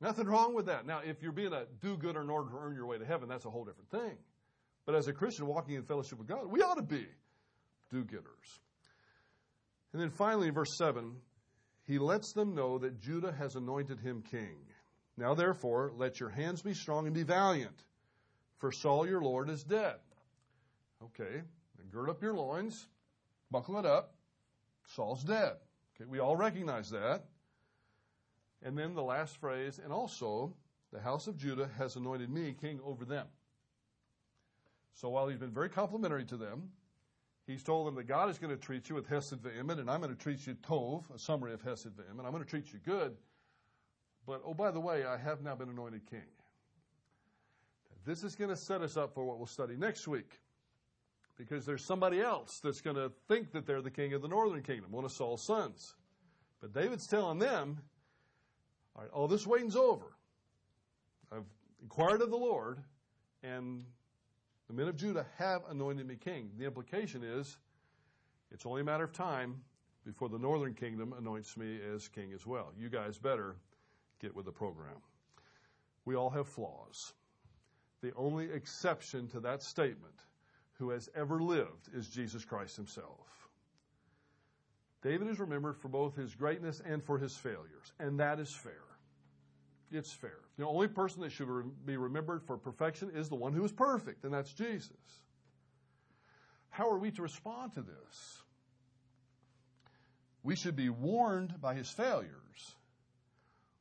Nothing 0.00 0.26
wrong 0.26 0.54
with 0.54 0.66
that. 0.66 0.86
Now, 0.86 1.00
if 1.04 1.22
you're 1.22 1.32
being 1.32 1.52
a 1.52 1.64
do 1.80 1.96
gooder 1.96 2.22
in 2.22 2.30
order 2.30 2.50
to 2.50 2.56
earn 2.56 2.74
your 2.74 2.86
way 2.86 2.98
to 2.98 3.04
heaven, 3.04 3.28
that's 3.28 3.44
a 3.44 3.50
whole 3.50 3.64
different 3.64 3.90
thing. 3.90 4.16
But 4.86 4.94
as 4.94 5.08
a 5.08 5.12
Christian 5.12 5.46
walking 5.46 5.74
in 5.74 5.82
fellowship 5.82 6.18
with 6.18 6.26
God, 6.26 6.46
we 6.46 6.62
ought 6.62 6.76
to 6.76 6.82
be 6.82 7.06
do 7.90 8.04
getters. 8.04 8.60
And 9.92 10.00
then 10.00 10.10
finally, 10.10 10.48
in 10.48 10.54
verse 10.54 10.76
7, 10.78 11.16
he 11.84 11.98
lets 11.98 12.32
them 12.32 12.54
know 12.54 12.78
that 12.78 13.00
Judah 13.00 13.32
has 13.32 13.56
anointed 13.56 14.00
him 14.00 14.22
king. 14.30 14.56
Now, 15.16 15.34
therefore, 15.34 15.92
let 15.96 16.20
your 16.20 16.28
hands 16.28 16.62
be 16.62 16.72
strong 16.72 17.06
and 17.06 17.14
be 17.14 17.24
valiant, 17.24 17.76
for 18.58 18.72
Saul 18.72 19.06
your 19.06 19.20
Lord 19.20 19.50
is 19.50 19.62
dead. 19.64 19.96
Okay, 21.02 21.42
gird 21.90 22.08
up 22.08 22.22
your 22.22 22.34
loins, 22.34 22.86
buckle 23.50 23.78
it 23.78 23.86
up. 23.86 24.14
Saul's 24.94 25.24
dead. 25.24 25.54
Okay, 25.94 26.08
we 26.08 26.20
all 26.20 26.36
recognize 26.36 26.90
that. 26.90 27.24
And 28.62 28.76
then 28.76 28.94
the 28.94 29.02
last 29.02 29.36
phrase, 29.38 29.80
and 29.82 29.92
also 29.92 30.54
the 30.92 31.00
house 31.00 31.26
of 31.26 31.36
Judah 31.36 31.70
has 31.78 31.96
anointed 31.96 32.30
me 32.30 32.54
king 32.60 32.80
over 32.84 33.04
them. 33.04 33.26
So 34.94 35.08
while 35.08 35.28
he's 35.28 35.38
been 35.38 35.52
very 35.52 35.70
complimentary 35.70 36.24
to 36.26 36.36
them, 36.36 36.70
he's 37.46 37.62
told 37.62 37.86
them 37.86 37.94
that 37.94 38.04
God 38.04 38.28
is 38.28 38.38
going 38.38 38.54
to 38.54 38.60
treat 38.60 38.88
you 38.88 38.94
with 38.94 39.06
Hesed 39.06 39.42
Ve'emet, 39.42 39.78
and 39.78 39.90
I'm 39.90 40.00
going 40.00 40.14
to 40.14 40.20
treat 40.20 40.46
you 40.46 40.54
Tov, 40.56 41.04
a 41.14 41.18
summary 41.18 41.54
of 41.54 41.62
Hesed 41.62 41.96
Ve'emet. 41.96 42.24
I'm 42.24 42.32
going 42.32 42.44
to 42.44 42.48
treat 42.48 42.72
you 42.72 42.80
good. 42.84 43.16
But, 44.26 44.42
oh, 44.44 44.52
by 44.52 44.70
the 44.70 44.80
way, 44.80 45.04
I 45.06 45.16
have 45.16 45.42
now 45.42 45.54
been 45.54 45.70
anointed 45.70 46.02
king. 46.10 46.20
This 48.04 48.22
is 48.22 48.34
going 48.34 48.50
to 48.50 48.56
set 48.56 48.82
us 48.82 48.96
up 48.96 49.14
for 49.14 49.24
what 49.24 49.38
we'll 49.38 49.46
study 49.46 49.76
next 49.76 50.06
week. 50.06 50.40
Because 51.38 51.64
there's 51.64 51.84
somebody 51.84 52.20
else 52.20 52.60
that's 52.62 52.82
going 52.82 52.96
to 52.96 53.10
think 53.26 53.52
that 53.52 53.66
they're 53.66 53.80
the 53.80 53.90
king 53.90 54.12
of 54.12 54.20
the 54.20 54.28
northern 54.28 54.62
kingdom, 54.62 54.90
one 54.90 55.04
of 55.04 55.12
Saul's 55.12 55.42
sons. 55.42 55.94
But 56.60 56.74
David's 56.74 57.06
telling 57.06 57.38
them, 57.38 57.78
all 58.96 59.02
right, 59.02 59.10
all 59.12 59.28
this 59.28 59.46
waiting's 59.46 59.76
over. 59.76 60.06
I've 61.32 61.44
inquired 61.82 62.22
of 62.22 62.30
the 62.30 62.36
Lord, 62.36 62.78
and 63.42 63.84
the 64.68 64.74
men 64.74 64.88
of 64.88 64.96
Judah 64.96 65.26
have 65.38 65.62
anointed 65.70 66.06
me 66.06 66.16
king. 66.16 66.50
The 66.58 66.66
implication 66.66 67.22
is 67.22 67.56
it's 68.50 68.66
only 68.66 68.80
a 68.80 68.84
matter 68.84 69.04
of 69.04 69.12
time 69.12 69.62
before 70.04 70.28
the 70.28 70.38
northern 70.38 70.74
kingdom 70.74 71.12
anoints 71.16 71.56
me 71.56 71.78
as 71.94 72.08
king 72.08 72.32
as 72.32 72.46
well. 72.46 72.72
You 72.76 72.88
guys 72.88 73.18
better 73.18 73.56
get 74.20 74.34
with 74.34 74.44
the 74.44 74.52
program. 74.52 74.96
We 76.04 76.16
all 76.16 76.30
have 76.30 76.48
flaws. 76.48 77.12
The 78.02 78.12
only 78.16 78.50
exception 78.50 79.28
to 79.28 79.40
that 79.40 79.62
statement, 79.62 80.14
who 80.78 80.90
has 80.90 81.08
ever 81.14 81.42
lived, 81.42 81.88
is 81.94 82.08
Jesus 82.08 82.44
Christ 82.44 82.76
himself. 82.76 83.39
David 85.02 85.28
is 85.28 85.40
remembered 85.40 85.76
for 85.78 85.88
both 85.88 86.14
his 86.14 86.34
greatness 86.34 86.80
and 86.84 87.02
for 87.02 87.18
his 87.18 87.34
failures, 87.36 87.92
and 87.98 88.20
that 88.20 88.38
is 88.38 88.52
fair. 88.52 88.82
It's 89.90 90.12
fair. 90.12 90.38
The 90.58 90.66
only 90.66 90.88
person 90.88 91.22
that 91.22 91.32
should 91.32 91.48
be 91.86 91.96
remembered 91.96 92.42
for 92.46 92.58
perfection 92.58 93.10
is 93.14 93.28
the 93.28 93.34
one 93.34 93.52
who 93.52 93.64
is 93.64 93.72
perfect, 93.72 94.24
and 94.24 94.32
that's 94.32 94.52
Jesus. 94.52 94.92
How 96.68 96.90
are 96.90 96.98
we 96.98 97.10
to 97.12 97.22
respond 97.22 97.74
to 97.74 97.82
this? 97.82 98.42
We 100.42 100.54
should 100.54 100.76
be 100.76 100.88
warned 100.88 101.60
by 101.60 101.74
his 101.74 101.90
failures, 101.90 102.74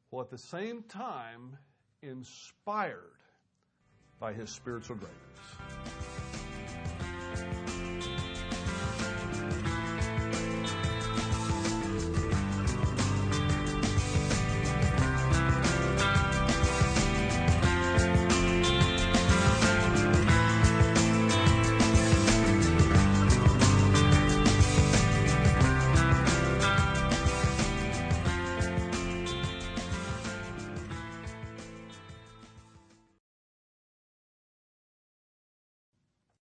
while 0.10 0.24
at 0.24 0.32
the 0.32 0.38
same 0.38 0.84
time 0.84 1.58
inspired 2.02 2.96
by 4.20 4.34
his 4.34 4.50
spiritual 4.50 4.98
greatness. 4.98 5.79